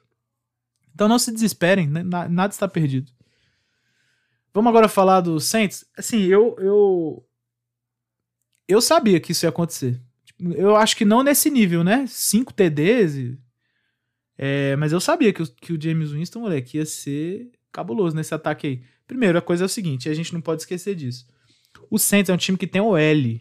[0.93, 2.03] Então não se desesperem, né?
[2.03, 3.13] nada está perdido.
[4.53, 5.85] Vamos agora falar do Saints.
[5.97, 7.25] Assim, eu eu
[8.67, 10.01] eu sabia que isso ia acontecer.
[10.41, 12.07] Eu acho que não nesse nível, né?
[12.07, 13.15] 5 TDs.
[13.17, 13.39] E,
[14.37, 18.35] é, mas eu sabia que o, que o James Winston, moleque, ia ser cabuloso nesse
[18.35, 18.85] ataque aí.
[19.07, 21.27] Primeiro, a coisa é o seguinte, a gente não pode esquecer disso.
[21.91, 23.41] O Saints é um time que tem OL.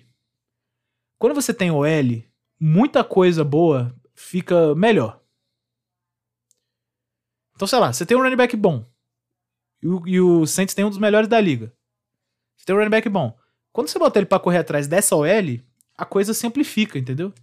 [1.17, 2.23] Quando você tem OL,
[2.60, 5.21] muita coisa boa fica melhor.
[7.56, 8.86] Então, sei lá, você tem um running back bom.
[9.82, 11.73] E o, e o Saints tem um dos melhores da liga.
[12.58, 13.38] Você tem um running back bom.
[13.71, 15.60] Quando você bota ele para correr atrás dessa OL,
[16.04, 17.34] a coisa simplifica, entendeu?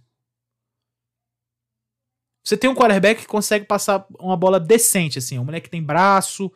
[2.43, 5.37] Você tem um quarterback que consegue passar uma bola decente, assim.
[5.37, 6.51] Um moleque que tem braço,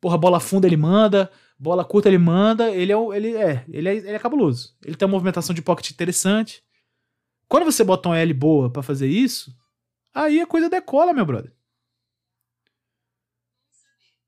[0.00, 2.70] porra, bola funda ele manda, bola curta ele manda.
[2.70, 4.76] Ele é, ele é, ele é, ele é cabuloso.
[4.84, 6.62] Ele tem uma movimentação de pocket interessante.
[7.48, 9.56] Quando você bota uma L boa para fazer isso,
[10.12, 11.52] aí a coisa decola, meu brother.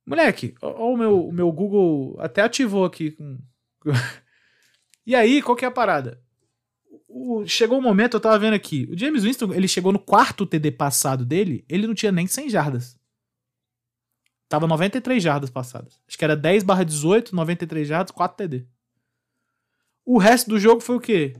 [0.05, 3.17] Moleque, ó, o meu, o meu Google até ativou aqui.
[5.09, 6.21] E aí, qual que é a parada?
[7.16, 10.44] O, chegou um momento, eu tava vendo aqui, o James Winston, ele chegou no quarto
[10.44, 12.98] TD passado dele, ele não tinha nem 100 jardas.
[14.48, 15.98] Tava 93 jardas passadas.
[16.07, 18.66] Acho que era 10 barra 18, 93 jardas, 4 TD.
[20.05, 21.35] O resto do jogo foi o quê?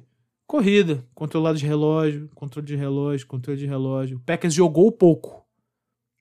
[0.47, 4.17] Corrida, controlado de relógio, controle de relógio, controle de relógio.
[4.17, 5.47] O Packers jogou pouco.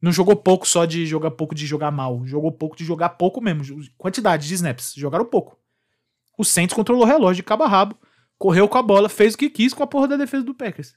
[0.01, 2.23] Não jogou pouco só de jogar pouco de jogar mal.
[2.25, 3.83] Jogou pouco de jogar pouco mesmo.
[3.97, 4.93] Quantidade de snaps.
[4.95, 5.57] Jogaram pouco.
[6.37, 7.97] O Saints controlou o relógio de cabo a rabo
[8.37, 10.95] correu com a bola, fez o que quis com a porra da defesa do Packers.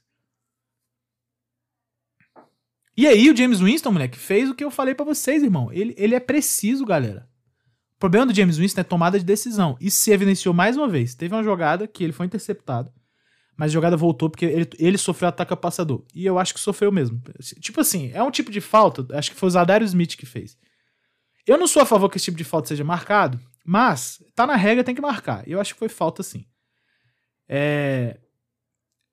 [2.95, 5.71] E aí o James Winston, moleque, fez o que eu falei para vocês, irmão.
[5.71, 7.29] Ele, ele é preciso, galera.
[7.95, 9.77] O problema do James Winston é tomada de decisão.
[9.79, 11.15] Isso se evidenciou mais uma vez.
[11.15, 12.91] Teve uma jogada que ele foi interceptado,
[13.55, 16.03] mas a jogada voltou porque ele, ele sofreu ataque a passador.
[16.13, 17.21] E eu acho que sofreu mesmo.
[17.61, 20.57] Tipo assim, é um tipo de falta, acho que foi o Zadario Smith que fez.
[21.47, 24.55] Eu não sou a favor que esse tipo de falta seja marcado, mas tá na
[24.55, 25.47] regra, tem que marcar.
[25.47, 26.45] Eu acho que foi falta sim.
[27.49, 28.17] É...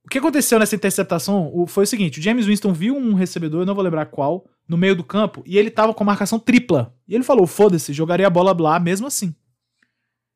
[0.05, 3.67] O que aconteceu nessa interceptação foi o seguinte: o James Winston viu um recebedor, eu
[3.67, 6.95] não vou lembrar qual, no meio do campo, e ele tava com marcação tripla.
[7.09, 9.35] E ele falou: foda-se, jogaria a bola lá mesmo assim.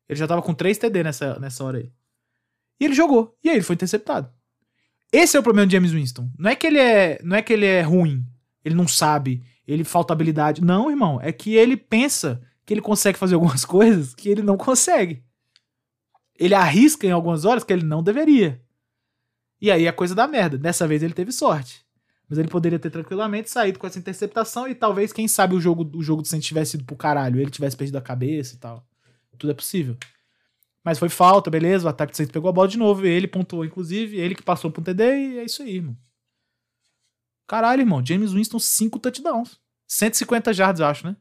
[0.09, 1.89] Ele já tava com 3 TD nessa, nessa hora aí.
[2.81, 3.37] E ele jogou.
[3.41, 4.29] E aí ele foi interceptado.
[5.09, 6.29] Esse é o problema de James Winston.
[6.37, 8.25] Não é que ele é, não é que ele é ruim,
[8.63, 10.61] ele não sabe, ele falta habilidade.
[10.61, 14.57] Não, irmão, é que ele pensa que ele consegue fazer algumas coisas que ele não
[14.57, 15.23] consegue
[16.41, 18.59] ele arrisca em algumas horas que ele não deveria.
[19.61, 20.57] E aí a coisa dá merda.
[20.57, 21.85] Dessa vez ele teve sorte.
[22.27, 25.95] Mas ele poderia ter tranquilamente saído com essa interceptação e talvez, quem sabe, o jogo,
[25.95, 27.39] o jogo do Saints tivesse ido pro caralho.
[27.39, 28.83] Ele tivesse perdido a cabeça e tal.
[29.37, 29.95] Tudo é possível.
[30.83, 31.85] Mas foi falta, beleza.
[31.85, 33.05] O ataque do Saints pegou a bola de novo.
[33.05, 34.17] Ele pontuou, inclusive.
[34.17, 35.95] Ele que passou pro TD e é isso aí, irmão.
[37.45, 38.03] Caralho, irmão.
[38.03, 39.59] James Winston, 5 touchdowns.
[39.87, 41.15] 150 jardas, eu acho, né?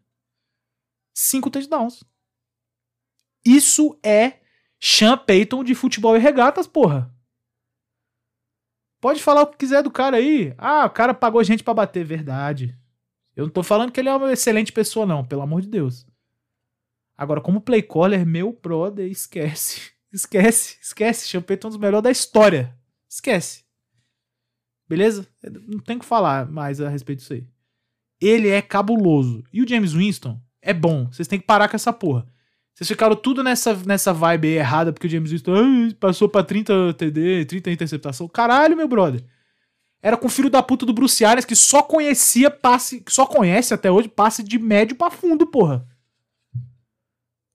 [1.12, 2.02] 5 touchdowns.
[3.44, 4.39] Isso é
[4.80, 7.14] Sean Payton de futebol e regatas, porra.
[9.00, 10.54] Pode falar o que quiser do cara aí.
[10.58, 12.04] Ah, o cara pagou gente para bater.
[12.04, 12.76] Verdade.
[13.34, 16.06] Eu não tô falando que ele é uma excelente pessoa, não, pelo amor de Deus.
[17.16, 19.92] Agora, como play caller, meu brother, esquece.
[20.12, 21.28] Esquece, esquece.
[21.28, 22.76] Sean Payton é um dos melhores da história.
[23.08, 23.62] Esquece.
[24.88, 25.24] Beleza?
[25.68, 27.46] Não tem o que falar mais a respeito disso aí.
[28.20, 29.44] Ele é cabuloso.
[29.52, 31.06] E o James Winston é bom.
[31.06, 32.26] Vocês têm que parar com essa porra.
[32.74, 36.94] Vocês ficaram tudo nessa, nessa vibe aí errada, porque o James Winston passou pra 30
[36.94, 38.26] TD, 30 interceptação.
[38.28, 39.22] Caralho, meu brother.
[40.02, 43.74] Era com o filho da puta do Bruce Arias, que só conhecia passe, só conhece
[43.74, 45.86] até hoje passe de médio para fundo, porra.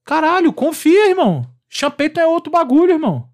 [0.04, 1.44] Caralho, confia, irmão.
[1.68, 3.28] Champeito é outro bagulho, irmão.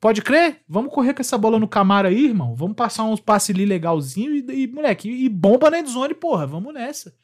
[0.00, 0.62] Pode crer?
[0.66, 2.54] Vamos correr com essa bola no Camaro aí, irmão.
[2.54, 6.46] Vamos passar uns passes ali legalzinho e, e moleque, e bomba na endzone, porra.
[6.46, 7.14] Vamos nessa.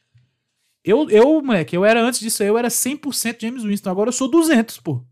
[0.85, 3.91] Eu, eu, moleque, eu era antes disso aí, eu era 100% James Winston.
[3.91, 5.03] Agora eu sou 200, pô.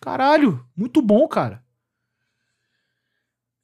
[0.00, 1.64] Caralho, muito bom, cara.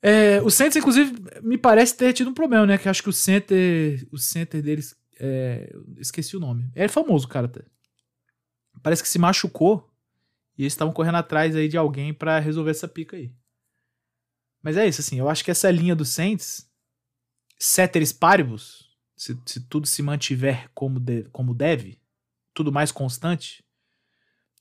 [0.03, 2.77] É, o Saints, inclusive, me parece ter tido um problema, né?
[2.77, 6.69] Que acho que o center, o center deles, é, esqueci o nome.
[6.75, 7.47] É famoso, cara.
[7.47, 7.63] Até.
[8.83, 9.89] Parece que se machucou
[10.59, 13.33] e eles estavam correndo atrás aí de alguém para resolver essa pica aí.
[14.63, 16.69] Mas é isso, assim, eu acho que essa linha do Saints,
[17.59, 18.94] Ceteris Paribus,
[19.25, 21.99] se, se tudo se mantiver como, de, como deve,
[22.53, 23.65] tudo mais constante,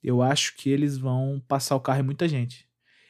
[0.01, 2.65] eu acho que eles vão passar o carro em muita gente.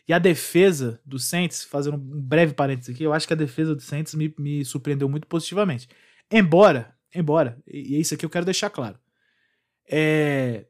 [0.08, 3.76] E a defesa do Saints, fazendo um breve parênteses aqui, eu acho que a defesa
[3.76, 5.88] do Saints me, me surpreendeu muito positivamente.
[6.32, 9.00] Embora, embora, e é isso aqui eu quero deixar claro,
[9.88, 10.66] é,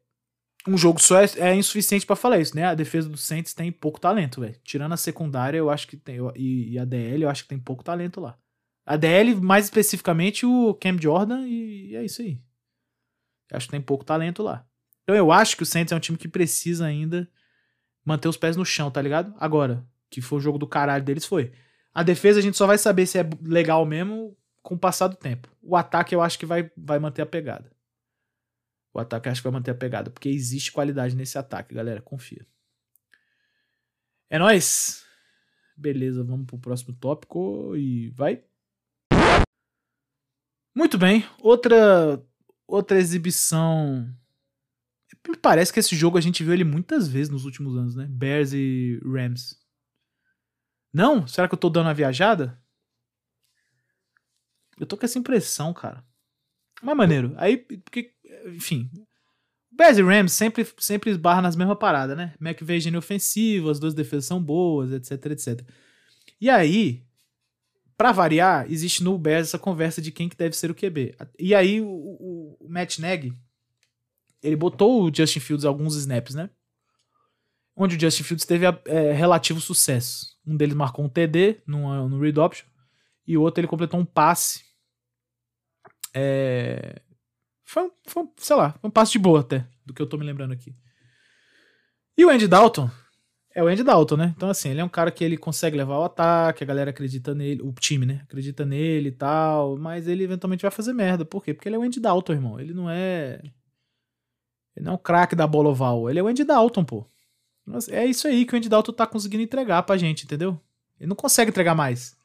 [0.67, 2.65] um jogo só é, é insuficiente para falar isso, né?
[2.65, 4.59] A defesa do Saints tem pouco talento, velho.
[4.65, 7.59] Tirando a secundária, eu acho que tem, e, e a DL, eu acho que tem
[7.59, 8.37] pouco talento lá.
[8.85, 12.41] A DL, mais especificamente, o Cam Jordan, e é isso aí.
[13.51, 14.67] Acho que tem pouco talento lá.
[15.03, 17.29] Então eu acho que o Saints é um time que precisa ainda
[18.03, 19.33] manter os pés no chão, tá ligado?
[19.37, 21.53] Agora, que foi o jogo do caralho deles, foi.
[21.93, 25.15] A defesa a gente só vai saber se é legal mesmo com o passar do
[25.15, 25.47] tempo.
[25.61, 27.71] O ataque eu acho que vai, vai manter a pegada.
[28.93, 32.01] O ataque eu acho que vai manter a pegada, porque existe qualidade nesse ataque, galera,
[32.01, 32.45] confia.
[34.29, 35.03] É nóis!
[35.75, 38.43] Beleza, vamos pro próximo tópico e vai.
[40.75, 42.21] Muito bem, outra
[42.67, 44.09] outra exibição.
[45.27, 48.07] Me parece que esse jogo a gente viu ele muitas vezes nos últimos anos, né?
[48.09, 49.55] Bears e Rams.
[50.91, 51.25] Não?
[51.27, 52.61] Será que eu tô dando uma viajada?
[54.79, 56.03] Eu tô com essa impressão, cara.
[56.81, 57.33] Mas maneiro.
[57.37, 58.13] Aí, porque,
[58.47, 58.89] enfim.
[59.71, 62.35] Bears e Rams sempre, sempre esbarra nas mesmas paradas, né?
[62.39, 65.67] McVay gênio ofensivo, as duas defesas são boas, etc, etc.
[66.39, 67.02] E aí,
[67.97, 71.15] para variar, existe no Bears essa conversa de quem que deve ser o QB.
[71.39, 73.33] E aí o, o, o Matt Nagy,
[74.41, 76.49] ele botou o Justin Fields alguns snaps, né?
[77.75, 80.37] Onde o Justin Fields teve é, relativo sucesso.
[80.45, 82.67] Um deles marcou um TD no, no read option
[83.25, 84.63] e o outro ele completou um passe.
[86.13, 87.01] É,
[87.63, 90.53] foi, foi, sei lá, um passe de boa até, do que eu tô me lembrando
[90.53, 90.75] aqui.
[92.17, 92.91] E o Andy Dalton,
[93.55, 94.33] é o Andy Dalton, né?
[94.35, 97.35] Então, assim, ele é um cara que ele consegue levar o ataque, a galera acredita
[97.35, 98.21] nele, o time, né?
[98.23, 101.23] Acredita nele e tal, mas ele eventualmente vai fazer merda.
[101.23, 101.53] Por quê?
[101.53, 102.59] Porque ele é o Andy Dalton, irmão.
[102.59, 103.39] Ele não é.
[104.75, 106.09] Ele não é o craque da bola oval.
[106.09, 107.05] Ele é o Andy Dalton, pô.
[107.91, 110.59] É isso aí que o Andy Dalton tá conseguindo entregar pra gente, entendeu?
[110.99, 112.17] Ele não consegue entregar mais.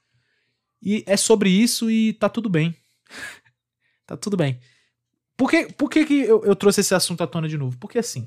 [0.82, 2.74] E é sobre isso e tá tudo bem.
[4.06, 4.58] tá tudo bem.
[5.36, 7.76] Por que, por que, que eu, eu trouxe esse assunto à tona de novo?
[7.78, 8.26] Porque assim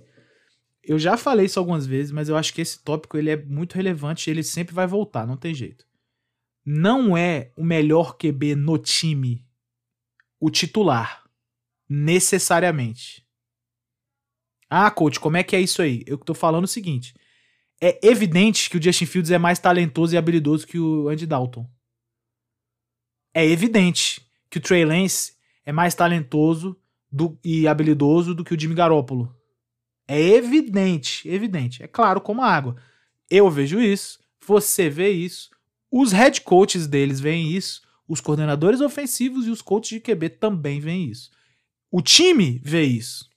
[0.83, 3.75] eu já falei isso algumas vezes, mas eu acho que esse tópico ele é muito
[3.75, 5.85] relevante e ele sempre vai voltar, não tem jeito.
[6.65, 9.45] Não é o melhor QB no time
[10.39, 11.23] o titular,
[11.87, 13.23] necessariamente.
[14.67, 16.03] Ah, coach, como é que é isso aí?
[16.07, 17.13] Eu tô falando o seguinte:
[17.79, 21.69] é evidente que o Justin Fields é mais talentoso e habilidoso que o Andy Dalton.
[23.33, 26.75] É evidente que o Trey Lance é mais talentoso
[27.11, 29.33] do, e habilidoso do que o Jimmy Garoppolo.
[30.11, 31.81] É evidente, evidente.
[31.81, 32.75] É claro como água.
[33.29, 35.49] Eu vejo isso, você vê isso,
[35.89, 40.81] os head coaches deles veem isso, os coordenadores ofensivos e os coaches de QB também
[40.81, 41.31] veem isso.
[41.89, 43.29] O time vê isso.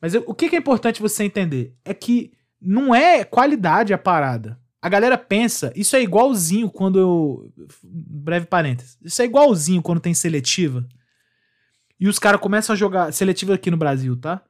[0.00, 4.58] Mas o que é importante você entender é que não é qualidade a parada.
[4.80, 7.52] A galera pensa, isso é igualzinho quando eu.
[7.84, 8.96] Breve parênteses.
[9.02, 10.88] Isso é igualzinho quando tem seletiva.
[12.00, 13.12] E os caras começam a jogar.
[13.12, 14.42] Seletiva aqui no Brasil, tá?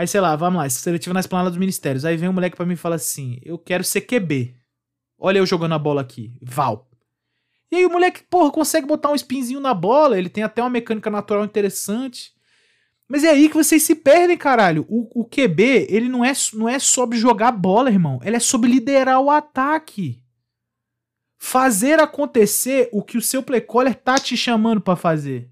[0.00, 2.06] Aí, sei lá, vamos lá, seletiva na esplanada dos ministérios.
[2.06, 4.56] Aí vem um moleque para mim e fala assim: Eu quero ser QB.
[5.18, 6.32] Olha eu jogando a bola aqui.
[6.40, 6.88] Val.
[7.70, 10.16] E aí o moleque, porra, consegue botar um spinzinho na bola.
[10.16, 12.32] Ele tem até uma mecânica natural interessante.
[13.06, 14.86] Mas é aí que vocês se perdem, caralho.
[14.88, 18.20] O, o QB, ele não é, não é sobre jogar bola, irmão.
[18.24, 20.24] Ele é sobre liderar o ataque.
[21.36, 25.50] Fazer acontecer o que o seu play caller tá te chamando para fazer.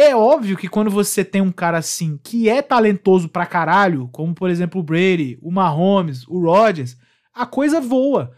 [0.00, 4.32] É óbvio que quando você tem um cara assim que é talentoso pra caralho, como
[4.32, 6.96] por exemplo o Brady, o Mahomes, o Rodgers,
[7.34, 8.32] a coisa voa.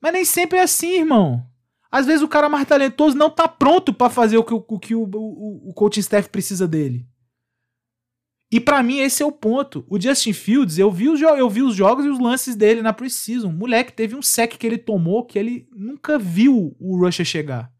[0.00, 1.46] Mas nem sempre é assim, irmão.
[1.88, 4.96] Às vezes o cara mais talentoso não tá pronto para fazer o que, o, que
[4.96, 7.06] o, o, o coaching staff precisa dele.
[8.50, 9.86] E para mim esse é o ponto.
[9.88, 12.92] O Justin Fields, eu vi, os eu vi os jogos e os lances dele na
[12.92, 13.52] preseason.
[13.52, 17.72] Moleque, teve um sec que ele tomou que ele nunca viu o Rusher chegar.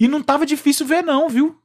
[0.00, 1.60] E não tava difícil ver não, viu?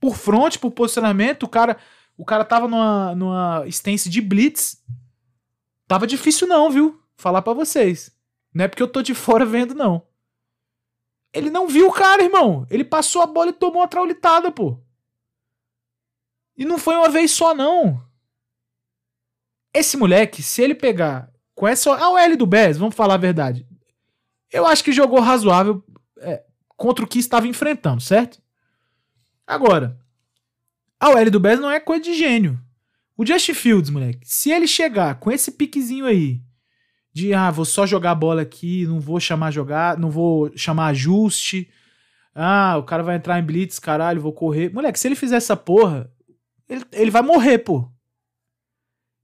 [0.00, 1.76] Por front, por posicionamento, o cara,
[2.16, 4.82] o cara tava numa, numa stance de blitz.
[5.86, 7.00] Tava difícil não, viu?
[7.16, 8.14] Falar para vocês.
[8.52, 10.06] Não é porque eu tô de fora vendo não.
[11.32, 12.66] Ele não viu o cara, irmão.
[12.70, 14.80] Ele passou a bola e tomou uma traulitada, pô.
[16.56, 18.02] E não foi uma vez só, não.
[19.74, 21.94] Esse moleque, se ele pegar com essa.
[21.94, 23.66] A OL do Bears, vamos falar a verdade.
[24.50, 25.84] Eu acho que jogou razoável
[26.20, 26.42] é,
[26.76, 28.40] contra o que estava enfrentando, certo?
[29.46, 29.98] Agora,
[30.98, 32.60] a OL do Bears não é coisa de gênio.
[33.16, 36.42] O Justin Fields, moleque, se ele chegar com esse piquezinho aí
[37.16, 40.88] de ah, vou só jogar a bola aqui, não vou chamar jogar, não vou chamar
[40.88, 41.66] ajuste.
[42.34, 44.70] Ah, o cara vai entrar em blitz, caralho, vou correr.
[44.70, 46.12] Moleque, se ele fizer essa porra,
[46.68, 47.90] ele, ele vai morrer, pô.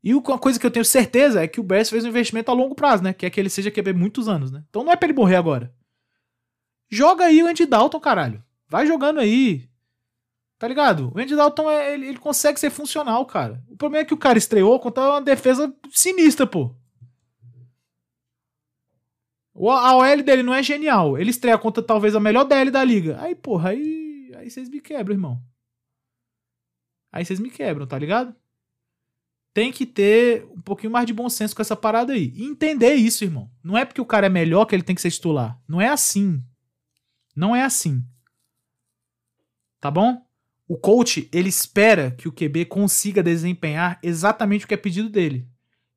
[0.03, 2.55] E uma coisa que eu tenho certeza é que o Bears fez um investimento a
[2.55, 3.13] longo prazo, né?
[3.13, 4.65] Que é que ele seja QB muitos anos, né?
[4.71, 5.71] Então não é pra ele morrer agora.
[6.91, 8.43] Joga aí o Andy Dalton, caralho.
[8.69, 9.69] Vai jogando aí.
[10.63, 11.11] Tá ligado?
[11.13, 13.61] O Andy Dalton, é, ele, ele consegue ser funcional, cara.
[13.69, 16.73] O problema é que o cara estreou contra uma defesa sinistra, pô.
[19.57, 21.19] A OL dele não é genial.
[21.19, 23.21] Ele estreia contra talvez a melhor DL da liga.
[23.21, 25.43] Aí, porra, aí, aí vocês me quebram, irmão.
[27.11, 28.33] Aí vocês me quebram, tá ligado?
[29.53, 32.33] Tem que ter um pouquinho mais de bom senso com essa parada aí.
[32.37, 33.51] E entender isso, irmão.
[33.65, 35.61] Não é porque o cara é melhor que ele tem que ser titular.
[35.67, 36.41] Não é assim.
[37.35, 38.01] Não é assim.
[39.81, 40.25] Tá bom?
[40.73, 45.47] O coach, ele espera que o QB consiga desempenhar exatamente o que é pedido dele.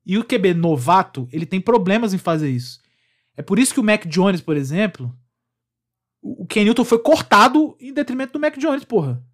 [0.04, 2.82] E o QB novato, ele tem problemas em fazer isso.
[3.34, 5.18] É por isso que o Mac Jones, por exemplo,
[6.20, 9.24] o Ken Newton foi cortado em detrimento do Mac Jones, porra.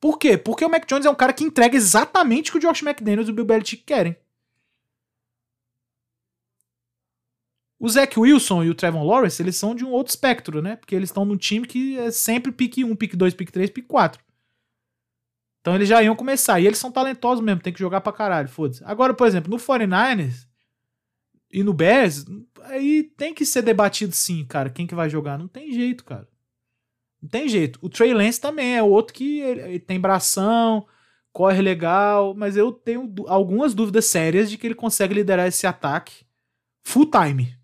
[0.00, 0.38] Por quê?
[0.38, 3.28] Porque o Mac Jones é um cara que entrega exatamente o que o Josh McDaniels
[3.28, 4.16] e o Bill Belichick querem.
[7.78, 10.76] O Zach Wilson e o Trevor Lawrence, eles são de um outro espectro, né?
[10.76, 13.88] Porque eles estão num time que é sempre pique 1, pique 2, pique 3, pique
[13.88, 14.23] 4.
[15.64, 16.60] Então eles já iam começar.
[16.60, 18.84] E eles são talentosos mesmo, tem que jogar pra caralho, foda-se.
[18.84, 20.46] Agora, por exemplo, no 49ers,
[21.50, 22.26] e no Bears,
[22.64, 24.68] aí tem que ser debatido sim, cara.
[24.68, 25.38] Quem que vai jogar?
[25.38, 26.28] Não tem jeito, cara.
[27.22, 27.78] Não tem jeito.
[27.80, 30.86] O Trey Lance também é outro que ele, ele tem bração,
[31.32, 36.26] corre legal, mas eu tenho algumas dúvidas sérias de que ele consegue liderar esse ataque
[36.82, 37.56] full time.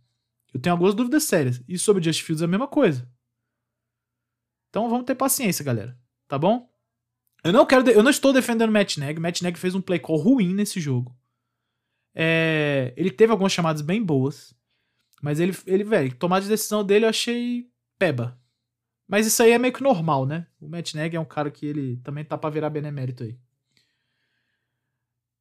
[0.54, 1.62] Eu tenho algumas dúvidas sérias.
[1.68, 3.06] E sobre o Just Fields é a mesma coisa.
[4.70, 5.98] Então vamos ter paciência, galera.
[6.26, 6.69] Tá bom?
[7.42, 9.18] Eu não quero, eu não estou defendendo o Matt Neg.
[9.18, 11.16] Matt Neg fez um play call ruim nesse jogo.
[12.14, 14.54] É, ele teve algumas chamadas bem boas.
[15.22, 17.68] Mas ele, ele velho, tomar de decisão dele eu achei
[17.98, 18.38] peba.
[19.06, 20.46] Mas isso aí é meio que normal, né?
[20.60, 23.36] O Matt Neg é um cara que ele também tá pra virar benemérito aí.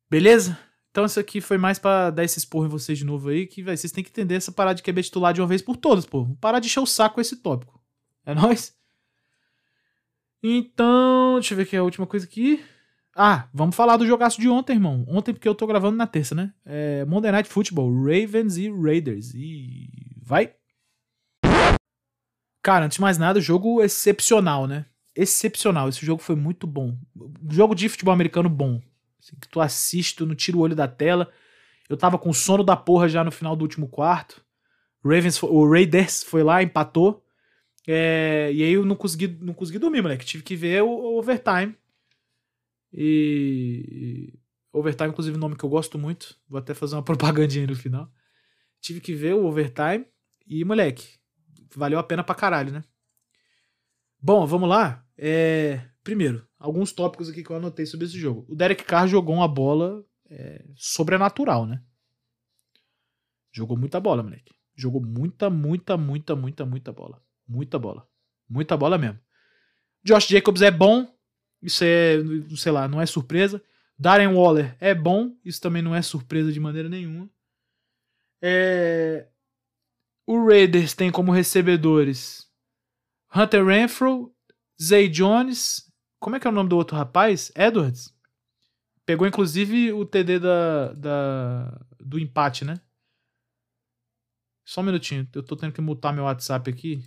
[0.09, 0.57] Beleza?
[0.89, 3.61] Então isso aqui foi mais para dar esse esporro em vocês de novo aí, que
[3.61, 6.27] vocês têm que entender essa parada de QB titular de uma vez por todas, pô.
[6.41, 7.79] Parar de encher o saco com esse tópico.
[8.25, 8.75] É nóis?
[10.41, 12.63] Então, deixa eu ver aqui a última coisa aqui.
[13.15, 15.03] Ah, vamos falar do jogaço de ontem, irmão.
[15.07, 16.53] Ontem, porque eu tô gravando na terça, né?
[16.65, 19.33] É Monday Night Football, Ravens e Raiders.
[19.33, 19.89] E
[20.21, 20.53] vai.
[22.63, 24.85] Cara, antes de mais nada, jogo excepcional, né?
[25.15, 25.89] Excepcional.
[25.89, 26.97] Esse jogo foi muito bom.
[27.49, 28.81] Jogo de futebol americano bom.
[29.21, 31.29] Assim, que tu assiste, tu não tira o olho da tela.
[31.89, 34.41] Eu tava com sono da porra já no final do último quarto.
[35.03, 37.21] Ravens, o Raiders foi lá, empatou.
[37.91, 40.23] É, e aí eu não consegui, não consegui dormir, moleque.
[40.23, 41.75] Tive que ver o, o overtime.
[42.93, 44.31] E.
[44.71, 46.37] Overtime, inclusive, um nome que eu gosto muito.
[46.47, 48.07] Vou até fazer uma propagandinha no final.
[48.79, 50.05] Tive que ver o Overtime.
[50.45, 51.17] E, moleque,
[51.75, 52.83] valeu a pena pra caralho, né?
[54.21, 55.03] Bom, vamos lá.
[55.17, 55.81] É...
[56.03, 58.45] Primeiro, alguns tópicos aqui que eu anotei sobre esse jogo.
[58.47, 60.63] O Derek Carr jogou uma bola é...
[60.75, 61.81] sobrenatural, né?
[63.51, 64.53] Jogou muita bola, moleque.
[64.75, 67.19] Jogou muita, muita, muita, muita, muita bola.
[67.49, 68.07] Muita bola.
[68.47, 69.19] Muita bola mesmo.
[70.03, 71.11] Josh Jacobs é bom.
[71.61, 72.17] Isso é,
[72.55, 73.61] sei lá, não é surpresa.
[73.97, 75.35] Darren Waller é bom.
[75.43, 77.27] Isso também não é surpresa de maneira nenhuma.
[78.41, 79.27] É...
[80.27, 82.47] O Raiders tem como recebedores
[83.35, 84.31] Hunter Renfro,
[84.81, 85.91] Zay Jones.
[86.19, 87.51] Como é que é o nome do outro rapaz?
[87.55, 88.13] Edwards?
[89.07, 92.79] Pegou inclusive o TD da, da, do empate, né?
[94.63, 95.27] Só um minutinho.
[95.33, 97.03] Eu tô tendo que mutar meu WhatsApp aqui.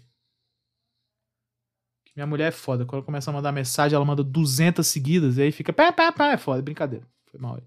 [2.14, 2.84] Minha mulher é foda.
[2.84, 5.38] Quando começa a mandar mensagem, ela manda 200 seguidas.
[5.38, 6.32] E aí fica pá, pá, pá.
[6.32, 6.60] É foda.
[6.60, 7.06] Brincadeira.
[7.30, 7.62] Foi mal aí.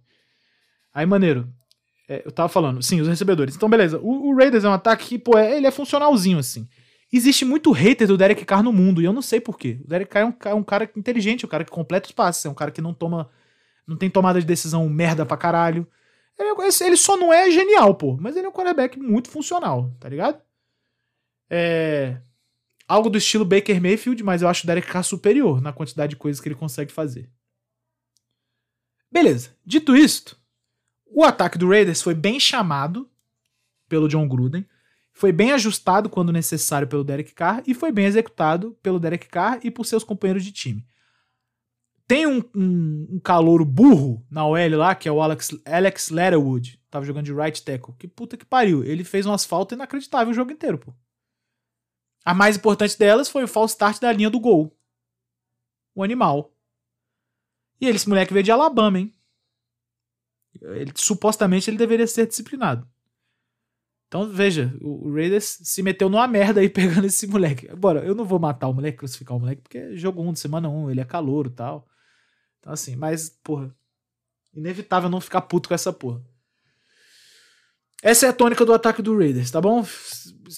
[0.93, 1.47] Aí, maneiro.
[2.07, 2.81] É, eu tava falando.
[2.83, 3.55] Sim, os recebedores.
[3.55, 3.99] Então, beleza.
[3.99, 6.67] O, o Raiders é um ataque que, pô, é, ele é funcionalzinho, assim.
[7.11, 9.01] Existe muito hater do Derek Carr no mundo.
[9.01, 9.79] E eu não sei porquê.
[9.83, 11.43] O Derek Carr é um, é um cara inteligente.
[11.43, 12.45] É um cara que completa os passes.
[12.45, 13.29] É um cara que não toma...
[13.87, 15.87] Não tem tomada de decisão merda pra caralho.
[16.37, 18.17] Ele, é ele só não é genial, pô.
[18.19, 20.41] Mas ele é um quarterback muito funcional, tá ligado?
[21.49, 22.17] É.
[22.88, 26.15] Algo do estilo Baker Mayfield, mas eu acho o Derek Carr superior na quantidade de
[26.15, 27.29] coisas que ele consegue fazer.
[29.11, 29.55] Beleza.
[29.65, 30.38] Dito isto,
[31.05, 33.09] o ataque do Raiders foi bem chamado
[33.88, 34.65] pelo John Gruden,
[35.13, 39.59] foi bem ajustado quando necessário pelo Derek Carr e foi bem executado pelo Derek Carr
[39.63, 40.86] e por seus companheiros de time.
[42.07, 46.79] Tem um, um, um calouro burro na OL lá, que é o Alex, Alex Letterwood.
[46.91, 47.95] Tava jogando de right tackle.
[47.97, 48.83] Que puta que pariu.
[48.83, 50.93] Ele fez umas faltas inacreditáveis o jogo inteiro, pô.
[52.26, 54.76] A mais importante delas foi o false start da linha do gol.
[55.93, 56.51] O animal.
[57.80, 59.13] E ele, esse moleque veio de Alabama, hein?
[60.59, 62.89] Ele, supostamente ele deveria ser disciplinado.
[64.07, 67.67] Então, veja, o, Raiders se meteu numa merda aí pegando esse moleque.
[67.76, 70.34] Bora, eu não vou matar o moleque, crucificar o moleque, porque é jogo 1 um
[70.34, 71.88] de semana 1, um, ele é calor e tal.
[72.59, 73.76] Então, assim, mas, porra,
[74.53, 76.23] inevitável não ficar puto com essa porra.
[78.05, 79.83] Essa é a tônica do ataque do Raiders, tá bom?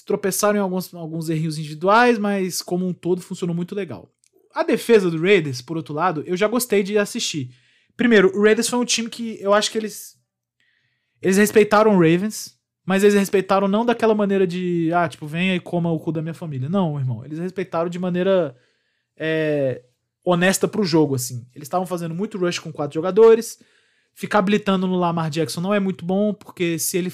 [0.04, 4.12] Tropeçaram em alguns, alguns errinhos individuais, mas como um todo funcionou muito legal.
[4.54, 7.48] A defesa do Raiders, por outro lado, eu já gostei de assistir.
[7.96, 10.14] Primeiro, o Raiders foi um time que eu acho que eles.
[11.22, 15.60] Eles respeitaram o Ravens, mas eles respeitaram não daquela maneira de, ah, tipo, venha e
[15.60, 16.68] coma o cu da minha família.
[16.68, 17.24] Não, irmão.
[17.24, 18.54] Eles respeitaram de maneira
[19.16, 19.82] é,
[20.22, 21.46] honesta pro jogo, assim.
[21.54, 23.58] Eles estavam fazendo muito rush com quatro jogadores.
[24.18, 27.12] Ficar habilitando no Lamar Jackson não é muito bom, porque se ele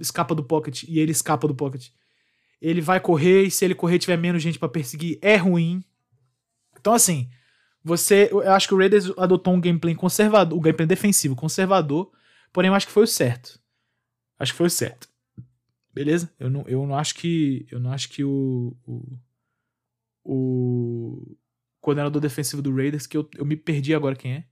[0.00, 1.90] escapa do pocket e ele escapa do pocket,
[2.58, 5.84] ele vai correr, e se ele correr tiver menos gente para perseguir, é ruim.
[6.80, 7.28] Então, assim,
[7.84, 8.30] você.
[8.32, 12.10] Eu acho que o Raiders adotou um gameplay conservador, um gameplay defensivo conservador,
[12.50, 13.60] porém eu acho que foi o certo.
[14.38, 15.06] Acho que foi o certo.
[15.92, 16.32] Beleza?
[16.40, 17.66] Eu não, eu não acho que.
[17.70, 18.74] Eu não acho que o.
[18.86, 19.18] O,
[20.24, 21.36] o
[21.78, 24.44] coordenador defensivo do Raiders, que eu, eu me perdi agora quem é.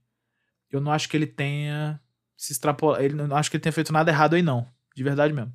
[0.71, 1.99] Eu não acho que ele tenha
[2.35, 3.03] se extrapolado.
[3.03, 4.67] Ele não acho que ele tenha feito nada errado aí, não.
[4.95, 5.53] De verdade mesmo.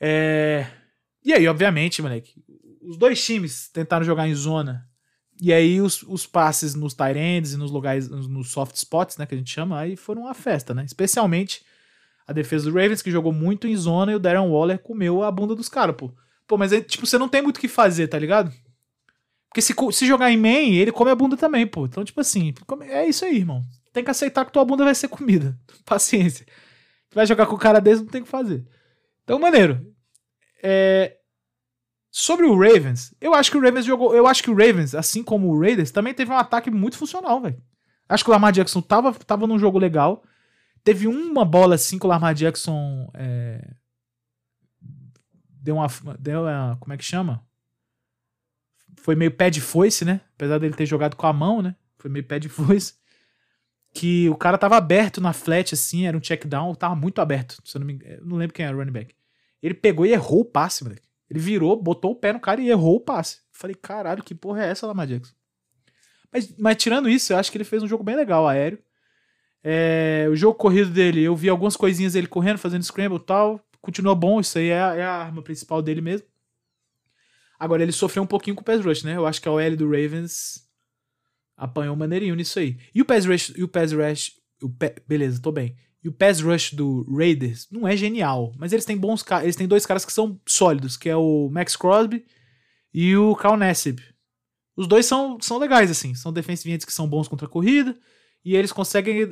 [0.00, 0.66] É...
[1.24, 2.34] E aí, obviamente, moleque,
[2.82, 4.86] os dois times tentaram jogar em zona.
[5.40, 9.34] E aí os, os passes nos tight e nos lugares, nos soft spots, né, que
[9.34, 10.84] a gente chama, aí foram uma festa, né?
[10.84, 11.64] Especialmente
[12.26, 15.30] a defesa do Ravens, que jogou muito em zona, e o Darren Waller comeu a
[15.30, 16.14] bunda dos caras, pô.
[16.46, 18.52] Pô, mas é, tipo, você não tem muito o que fazer, tá ligado?
[19.54, 21.86] Porque se, se jogar em main, ele come a bunda também, pô.
[21.86, 22.52] Então, tipo assim,
[22.88, 23.64] é isso aí, irmão.
[23.92, 25.56] Tem que aceitar que tua bunda vai ser comida.
[25.86, 26.44] Paciência.
[27.14, 28.66] Vai jogar com o cara desse, não tem o que fazer.
[29.22, 29.94] Então, maneiro.
[30.60, 31.18] É...
[32.10, 34.12] Sobre o Ravens, eu acho que o Ravens jogou.
[34.12, 37.40] Eu acho que o Ravens, assim como o Raiders, também teve um ataque muito funcional,
[37.40, 37.62] velho.
[38.08, 40.24] Acho que o Lamar Jackson tava, tava num jogo legal.
[40.82, 43.08] Teve uma bola assim que o Lamar Jackson.
[43.14, 43.64] É...
[45.62, 45.86] Deu uma.
[46.18, 46.76] Deu uma.
[46.80, 47.44] Como é que chama?
[49.04, 50.22] Foi meio pé de foice, né?
[50.34, 51.76] Apesar dele ter jogado com a mão, né?
[51.98, 52.94] Foi meio pé de foice.
[53.92, 57.58] Que o cara tava aberto na flat, assim, era um check down, tava muito aberto.
[57.62, 57.98] Se eu não, me...
[58.22, 59.14] não lembro quem era o running back.
[59.62, 61.06] Ele pegou e errou o passe, moleque.
[61.28, 63.40] Ele virou, botou o pé no cara e errou o passe.
[63.52, 65.34] Falei, caralho, que porra é essa, Lamar Jackson?
[66.32, 68.78] Mas, mas tirando isso, eu acho que ele fez um jogo bem legal, aéreo.
[69.62, 73.60] É, o jogo corrido dele, eu vi algumas coisinhas dele correndo, fazendo scramble e tal.
[73.82, 76.26] Continuou bom, isso aí é, é a arma principal dele mesmo.
[77.64, 79.16] Agora, ele sofreu um pouquinho com o pass rush, né?
[79.16, 80.62] Eu acho que a OL do Ravens
[81.56, 82.76] apanhou maneirinho nisso aí.
[82.94, 85.74] E o pass rush, e o pass rush, o pe, beleza, tô bem.
[86.02, 89.56] E o pass rush do Raiders não é genial, mas eles têm bons caras, eles
[89.56, 92.26] têm dois caras que são sólidos, que é o Max Crosby
[92.92, 93.98] e o Cal Nassib.
[94.76, 97.96] Os dois são, são legais, assim, são defensive que são bons contra a corrida,
[98.44, 99.26] e eles conseguem é,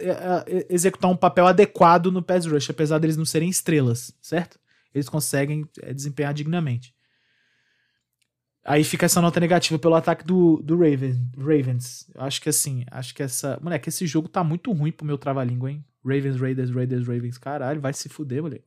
[0.47, 4.59] é, executar um papel adequado no pass rush, apesar deles não serem estrelas, certo?
[4.95, 6.95] Eles conseguem é, desempenhar dignamente.
[8.65, 12.09] Aí fica essa nota negativa pelo ataque do, do Raven, Ravens.
[12.15, 13.59] Eu acho que assim, acho que essa.
[13.61, 15.85] Moleque, esse jogo tá muito ruim pro meu trava-língua, hein?
[16.05, 17.39] Ravens, Raiders, Raiders, Ravens.
[17.39, 18.65] Caralho, vai se fuder, moleque.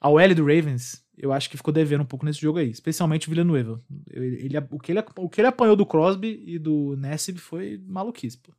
[0.00, 3.26] A OL do Ravens, eu acho que ficou devendo um pouco nesse jogo aí, especialmente
[3.26, 3.82] o Villanueva.
[4.08, 7.82] Ele, ele, o, que ele, o que ele apanhou do Crosby e do Nassib foi
[7.84, 8.52] maluquice, pô.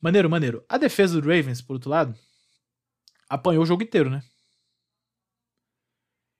[0.00, 0.64] Maneiro, maneiro.
[0.66, 2.14] A defesa do Ravens, por outro lado,
[3.28, 4.22] apanhou o jogo inteiro, né?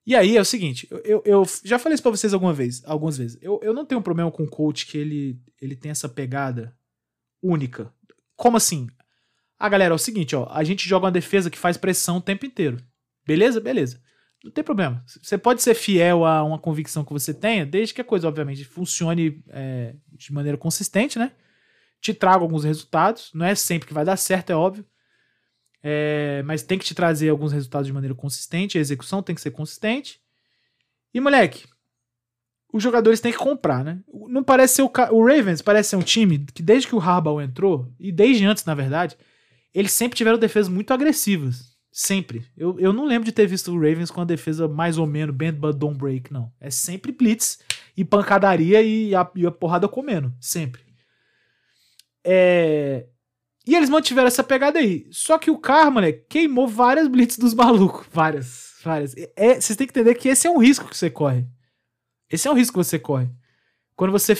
[0.06, 3.18] E aí é o seguinte, eu, eu, já falei isso pra vocês alguma vez, algumas
[3.18, 3.36] vezes.
[3.42, 6.76] Eu, eu não tenho um problema com o coach que ele, ele tem essa pegada
[7.42, 7.92] única.
[8.36, 8.86] Como assim?
[9.58, 12.20] Ah, galera, é o seguinte, ó, a gente joga uma defesa que faz pressão o
[12.20, 12.76] tempo inteiro.
[13.26, 13.60] Beleza?
[13.60, 14.00] Beleza.
[14.44, 15.02] Não tem problema.
[15.06, 18.64] Você pode ser fiel a uma convicção que você tenha, desde que a coisa, obviamente,
[18.64, 21.32] funcione é, de maneira consistente, né?
[22.00, 23.32] Te traga alguns resultados.
[23.34, 24.86] Não é sempre que vai dar certo, é óbvio.
[25.88, 29.40] É, mas tem que te trazer alguns resultados de maneira consistente, a execução tem que
[29.40, 30.20] ser consistente.
[31.14, 31.62] E, moleque,
[32.72, 34.00] os jogadores têm que comprar, né?
[34.28, 37.40] Não parece ser o, o Ravens, parece ser um time que desde que o Harbaugh
[37.40, 39.16] entrou, e desde antes, na verdade,
[39.72, 41.76] eles sempre tiveram defesas muito agressivas.
[41.92, 42.44] Sempre.
[42.56, 45.36] Eu, eu não lembro de ter visto o Ravens com a defesa mais ou menos
[45.36, 46.52] bend but don't break, não.
[46.58, 47.60] É sempre blitz
[47.96, 50.34] e pancadaria e a, e a porrada comendo.
[50.40, 50.82] Sempre.
[52.24, 53.06] É,
[53.66, 55.06] e eles mantiveram essa pegada aí.
[55.10, 58.06] Só que o Carr, moleque, queimou várias blitz dos malucos.
[58.12, 59.14] Várias, várias.
[59.34, 61.46] É, vocês têm que entender que esse é um risco que você corre.
[62.30, 63.28] Esse é um risco que você corre.
[63.96, 64.36] Quando você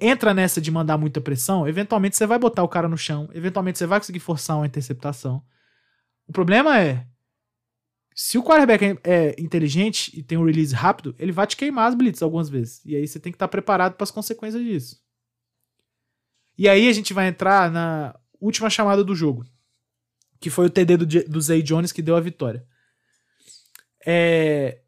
[0.00, 3.78] entra nessa de mandar muita pressão, eventualmente você vai botar o cara no chão, eventualmente
[3.78, 5.42] você vai conseguir forçar uma interceptação.
[6.26, 7.06] O problema é,
[8.14, 11.88] se o quarterback é, é inteligente e tem um release rápido, ele vai te queimar
[11.88, 12.84] as blitz algumas vezes.
[12.84, 15.00] E aí você tem que estar preparado para as consequências disso.
[16.58, 19.46] E aí a gente vai entrar na última chamada do jogo,
[20.40, 22.66] que foi o TD do, do Zay Jones que deu a vitória.
[24.06, 24.80] É...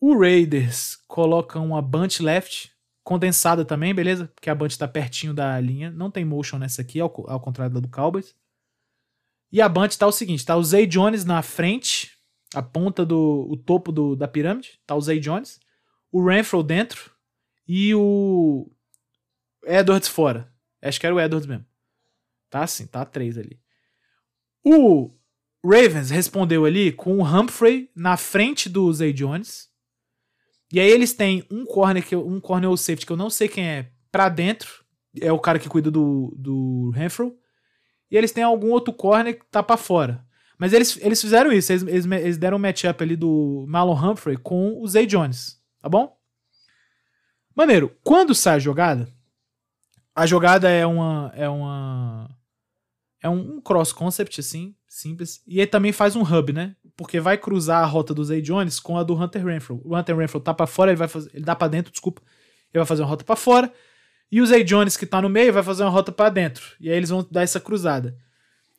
[0.00, 2.72] O Raiders coloca uma bunch left,
[3.02, 4.30] condensada também, beleza?
[4.34, 5.90] Porque a bunch está pertinho da linha.
[5.90, 8.34] Não tem motion nessa aqui, ao, ao contrário da do Cowboys.
[9.52, 12.18] E a bunch tá o seguinte: tá o Zay Jones na frente,
[12.54, 13.46] a ponta do.
[13.48, 14.80] o topo do, da pirâmide.
[14.86, 15.60] Tá o Zay Jones.
[16.10, 17.12] O Renfro dentro.
[17.66, 18.70] E o.
[19.64, 20.52] Edwards fora.
[20.82, 21.64] Acho que era o Edwards mesmo.
[22.54, 23.58] Tá assim, tá três ali.
[24.64, 25.10] O
[25.64, 29.68] Ravens respondeu ali com o Humphrey na frente do Zay Jones.
[30.72, 33.48] E aí eles têm um corner, que, um corner ou safety que eu não sei
[33.48, 34.84] quem é, pra dentro.
[35.20, 37.36] É o cara que cuida do, do Renfro.
[38.08, 40.24] E eles têm algum outro corner que tá pra fora.
[40.56, 41.72] Mas eles, eles fizeram isso.
[41.72, 45.60] Eles, eles, eles deram um matchup ali do Marlon Humphrey com o Zay Jones.
[45.80, 46.16] Tá bom?
[47.52, 47.98] Maneiro.
[48.04, 49.12] Quando sai a jogada,
[50.14, 51.32] a jogada é uma.
[51.34, 52.33] É uma
[53.24, 55.42] é um, um cross concept, assim, simples.
[55.46, 56.76] E ele também faz um hub, né?
[56.94, 59.80] Porque vai cruzar a rota do Zay Jones com a do Hunter Renfro.
[59.82, 62.20] O Hunter Renfro tá para fora, ele vai fazer, ele dá para dentro, desculpa.
[62.70, 63.72] Ele vai fazer uma rota para fora.
[64.30, 66.76] E o Zay Jones que tá no meio vai fazer uma rota para dentro.
[66.78, 68.14] E aí eles vão dar essa cruzada.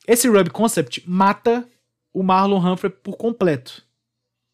[0.08, 1.68] Esse rub concept mata
[2.14, 3.84] o Marlon Humphrey por completo.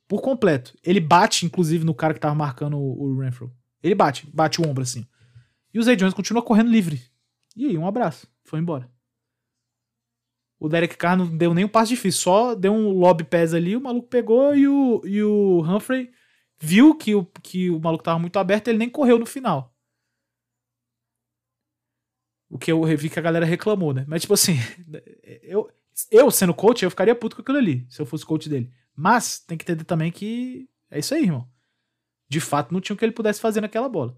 [0.07, 0.73] Por completo.
[0.81, 3.53] Ele bate, inclusive, no cara que tava marcando o, o Renfro.
[3.83, 5.05] Ele bate, bate o ombro assim.
[5.73, 7.01] E o Zay Jones continua correndo livre.
[7.57, 8.25] E aí, um abraço.
[8.45, 8.89] Foi embora.
[10.61, 13.75] O Derek Carr não deu nem um passo difícil, só deu um lob pass ali,
[13.75, 16.11] o maluco pegou e o, e o Humphrey
[16.59, 19.75] viu que o, que o maluco tava muito aberto ele nem correu no final.
[22.47, 24.05] O que eu vi que a galera reclamou, né?
[24.07, 24.53] Mas, tipo assim,
[25.41, 25.67] eu,
[26.11, 28.71] eu sendo coach, eu ficaria puto com aquilo ali, se eu fosse coach dele.
[28.95, 31.49] Mas tem que entender também que é isso aí, irmão.
[32.29, 34.15] De fato, não tinha o que ele pudesse fazer naquela bola.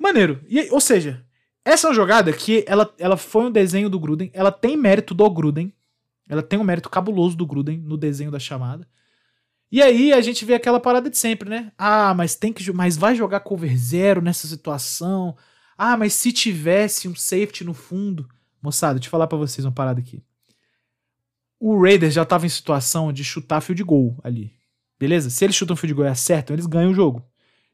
[0.00, 0.44] Maneiro.
[0.48, 1.24] E, ou seja,
[1.68, 5.28] essa é jogada que ela, ela foi um desenho do Gruden, ela tem mérito do
[5.28, 5.70] Gruden,
[6.26, 8.88] ela tem um mérito cabuloso do Gruden no desenho da chamada.
[9.70, 11.70] E aí a gente vê aquela parada de sempre, né?
[11.76, 15.36] Ah, mas tem que mas vai jogar cover zero nessa situação.
[15.76, 18.26] Ah, mas se tivesse um safety no fundo,
[18.62, 20.22] moçada, deixa eu falar para vocês uma parada aqui.
[21.60, 24.54] O Raiders já tava em situação de chutar fio de gol ali.
[24.98, 25.28] Beleza?
[25.28, 27.22] Se eles chutam fio de gol e acertam, eles ganham o jogo.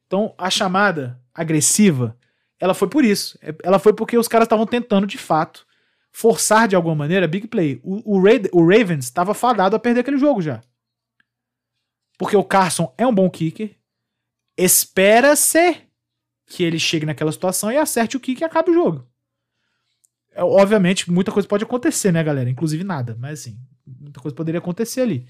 [0.05, 2.17] Então, a chamada agressiva
[2.61, 3.39] ela foi por isso.
[3.43, 5.67] É, ela foi porque os caras estavam tentando, de fato,
[6.13, 7.81] forçar de alguma maneira big play.
[7.83, 10.63] O, o, Raid, o Ravens estava fadado a perder aquele jogo já.
[12.17, 13.77] Porque o Carson é um bom kicker.
[14.57, 15.83] Espera-se
[16.47, 19.09] que ele chegue naquela situação e acerte o kick e acabe o jogo.
[20.33, 22.51] É, obviamente, muita coisa pode acontecer, né, galera?
[22.51, 23.17] Inclusive nada.
[23.19, 25.27] Mas assim, muita coisa poderia acontecer ali.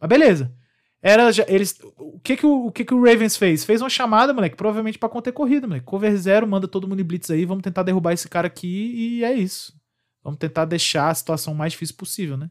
[0.00, 0.54] Mas beleza.
[1.02, 3.64] Era eles o que que o, o que que o Ravens fez?
[3.64, 5.84] Fez uma chamada, moleque, provavelmente para conter corrida, moleque.
[5.84, 9.24] Cover zero, manda todo mundo em blitz aí, vamos tentar derrubar esse cara aqui e
[9.24, 9.74] é isso.
[10.22, 12.48] Vamos tentar deixar a situação mais difícil possível, né?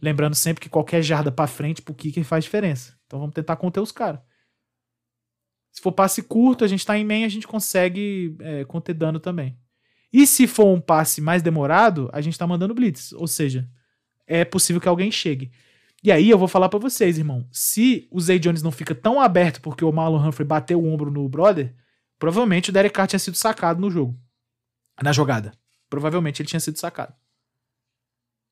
[0.00, 2.96] Lembrando sempre que qualquer jarda para frente pro kicker faz diferença.
[3.06, 4.20] Então vamos tentar conter os caras.
[5.70, 9.20] Se for passe curto, a gente tá em main, a gente consegue é, conter dano
[9.20, 9.58] também.
[10.10, 13.12] E se for um passe mais demorado, a gente tá mandando blitz.
[13.12, 13.68] Ou seja,
[14.26, 15.50] é possível que alguém chegue.
[16.02, 17.48] E aí eu vou falar para vocês, irmão.
[17.50, 21.10] Se o Zay Jones não fica tão aberto porque o Marlon Humphrey bateu o ombro
[21.10, 21.74] no brother,
[22.18, 24.18] provavelmente o Derek Carr tinha sido sacado no jogo.
[25.02, 25.52] Na jogada.
[25.90, 27.14] Provavelmente ele tinha sido sacado.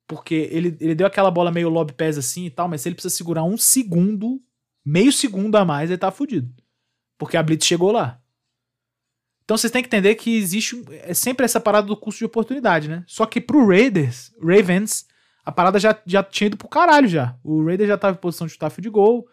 [0.09, 2.94] Porque ele, ele deu aquela bola meio lob pés assim e tal, mas se ele
[2.94, 4.40] precisa segurar um segundo,
[4.84, 6.53] meio segundo a mais, ele tá fudido.
[7.18, 8.20] Porque a Blitz chegou lá.
[9.44, 12.88] Então vocês têm que entender que existe é sempre essa parada do custo de oportunidade,
[12.88, 13.05] né?
[13.07, 15.07] Só que pro Raiders, Ravens,
[15.47, 17.38] a parada já, já tinha ido pro caralho já.
[17.44, 19.28] O Raiders já tava em posição de chutar de gol.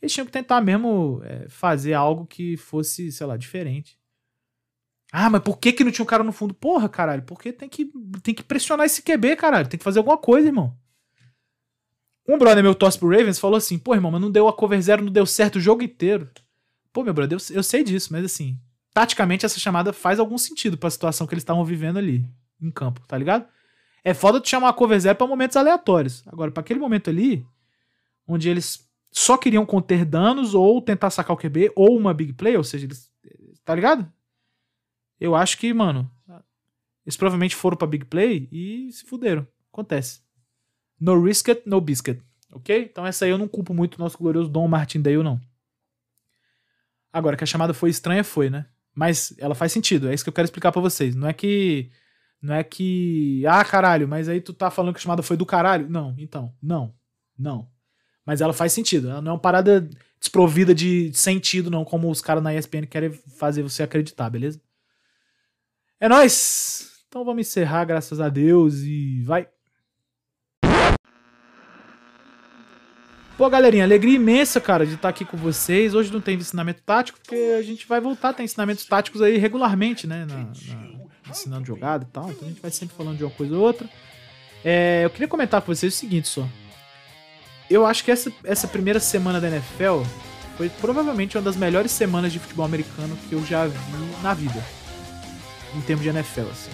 [0.00, 3.98] Eles tinham que tentar mesmo é, fazer algo que fosse, sei lá, diferente.
[5.12, 6.54] Ah, mas por que que não tinha um cara no fundo?
[6.54, 7.90] Porra, caralho, porque tem que,
[8.22, 9.68] tem que pressionar esse QB, caralho.
[9.68, 10.74] Tem que fazer alguma coisa, irmão.
[12.26, 14.80] Um brother meu torce pro Ravens falou assim, pô, irmão, mas não deu a cover
[14.80, 16.30] zero, não deu certo o jogo inteiro.
[16.94, 18.58] Pô, meu brother, eu, eu sei disso, mas assim,
[18.94, 22.26] taticamente essa chamada faz algum sentido para a situação que eles estavam vivendo ali
[22.60, 23.46] em campo, tá ligado?
[24.04, 26.22] É foda tu chamar a cover zero pra momentos aleatórios.
[26.26, 27.46] Agora, para aquele momento ali,
[28.26, 32.56] onde eles só queriam conter danos ou tentar sacar o QB ou uma big play,
[32.56, 33.10] ou seja, eles.
[33.64, 34.10] Tá ligado?
[35.20, 36.10] Eu acho que, mano,
[37.04, 39.46] eles provavelmente foram pra big play e se fuderam.
[39.72, 40.20] Acontece.
[41.00, 42.20] No risk it, no biscuit.
[42.52, 42.88] Ok?
[42.90, 45.40] Então essa aí eu não culpo muito o nosso glorioso Dom Martindale, não.
[47.12, 48.66] Agora, que a chamada foi estranha, foi, né?
[48.94, 51.14] Mas ela faz sentido, é isso que eu quero explicar para vocês.
[51.14, 51.90] Não é que.
[52.40, 53.44] Não é que.
[53.46, 55.88] Ah, caralho, mas aí tu tá falando que a chamada foi do caralho?
[55.88, 56.54] Não, então.
[56.62, 56.94] Não.
[57.36, 57.68] Não.
[58.24, 59.10] Mas ela faz sentido.
[59.10, 59.88] Ela não é uma parada
[60.20, 64.60] desprovida de sentido, não, como os caras na ESPN querem fazer você acreditar, beleza?
[66.00, 67.04] É nóis!
[67.08, 69.48] Então vamos encerrar, graças a Deus, e vai!
[73.36, 75.94] Pô, galerinha, alegria imensa, cara, de estar tá aqui com vocês.
[75.94, 79.38] Hoje não tem ensinamento tático, porque a gente vai voltar a ter ensinamentos táticos aí
[79.38, 80.26] regularmente, né?
[80.26, 80.97] Na, na,
[81.30, 82.30] ensinando jogada e tal.
[82.30, 83.88] Então a gente vai sempre falando de uma coisa ou outra.
[84.64, 86.46] É, eu queria comentar com vocês o seguinte só.
[87.70, 90.02] Eu acho que essa, essa primeira semana da NFL
[90.56, 93.78] foi provavelmente uma das melhores semanas de futebol americano que eu já vi
[94.22, 94.62] na vida.
[95.76, 96.70] Em termos de NFL, assim.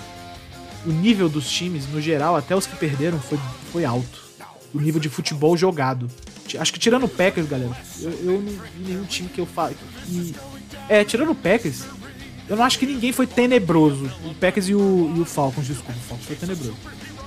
[0.87, 3.39] O nível dos times, no geral, até os que perderam, foi,
[3.73, 4.23] foi alto.
[4.73, 6.09] O nível de futebol jogado.
[6.59, 9.75] Acho que tirando o Packers, galera, eu, eu nenhum time que eu falo.
[10.89, 11.85] é, tirando o Packers,
[12.49, 14.11] eu não acho que ninguém foi tenebroso.
[14.25, 16.77] O Packers e o, e o Falcons, desculpa, o Falcons foi tenebroso.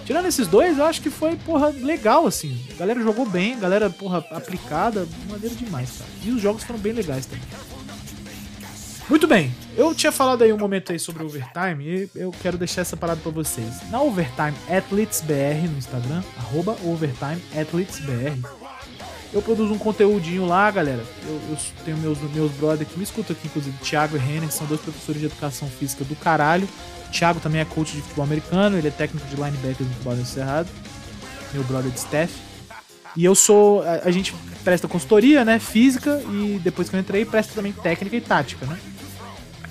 [0.05, 2.57] Tirando esses dois, eu acho que foi, porra, legal, assim.
[2.75, 6.09] A galera jogou bem, a galera, porra, aplicada, maneiro demais, cara.
[6.23, 7.43] E os jogos foram bem legais também.
[9.09, 12.57] Muito bem, eu tinha falado aí um momento aí sobre o Overtime e eu quero
[12.57, 13.89] deixar essa parada pra vocês.
[13.89, 18.37] Na Overtime Athletes BR no Instagram, arroba Overtime Athletes BR,
[19.33, 21.03] eu produzo um conteúdinho lá, galera.
[21.25, 24.65] Eu, eu tenho meus, meus brothers que me escutam aqui, inclusive, Thiago e Renner, são
[24.67, 26.67] dois professores de educação física do caralho.
[27.07, 30.15] O Thiago também é coach de futebol americano, ele é técnico de linebacker do futebol
[30.25, 30.69] Cerrado.
[31.53, 32.33] Meu brother de staff.
[33.15, 33.81] E eu sou.
[33.83, 35.59] A, a, gente presta consultoria, né?
[35.59, 38.79] Física, e depois que eu entrei, presta também técnica e tática, né?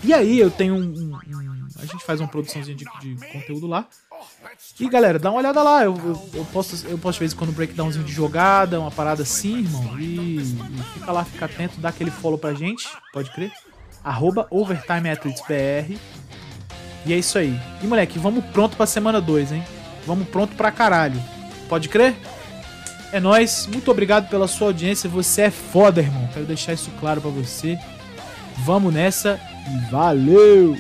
[0.03, 0.79] E aí eu tenho um.
[0.79, 3.87] um, um a gente faz uma produçãozinha de, de conteúdo lá.
[4.79, 5.85] E galera, dá uma olhada lá.
[5.85, 9.23] Eu, eu, eu, posto, eu de vez em quando um breakdownzinho de jogada, uma parada
[9.23, 9.99] assim, irmão.
[9.99, 13.53] E, e, fica lá, fica atento, dá aquele follow pra gente, pode crer.
[14.05, 15.99] Arroba OvertimeAthletesBR.
[17.05, 17.59] E é isso aí.
[17.83, 19.65] E moleque, vamos pronto pra semana 2, hein?
[20.07, 21.21] Vamos pronto pra caralho.
[21.69, 22.15] Pode crer?
[23.13, 23.67] É nóis.
[23.67, 25.09] Muito obrigado pela sua audiência.
[25.09, 26.29] Você é foda, irmão.
[26.33, 27.79] Quero deixar isso claro para você.
[28.59, 30.77] Vamos nessa e valeu!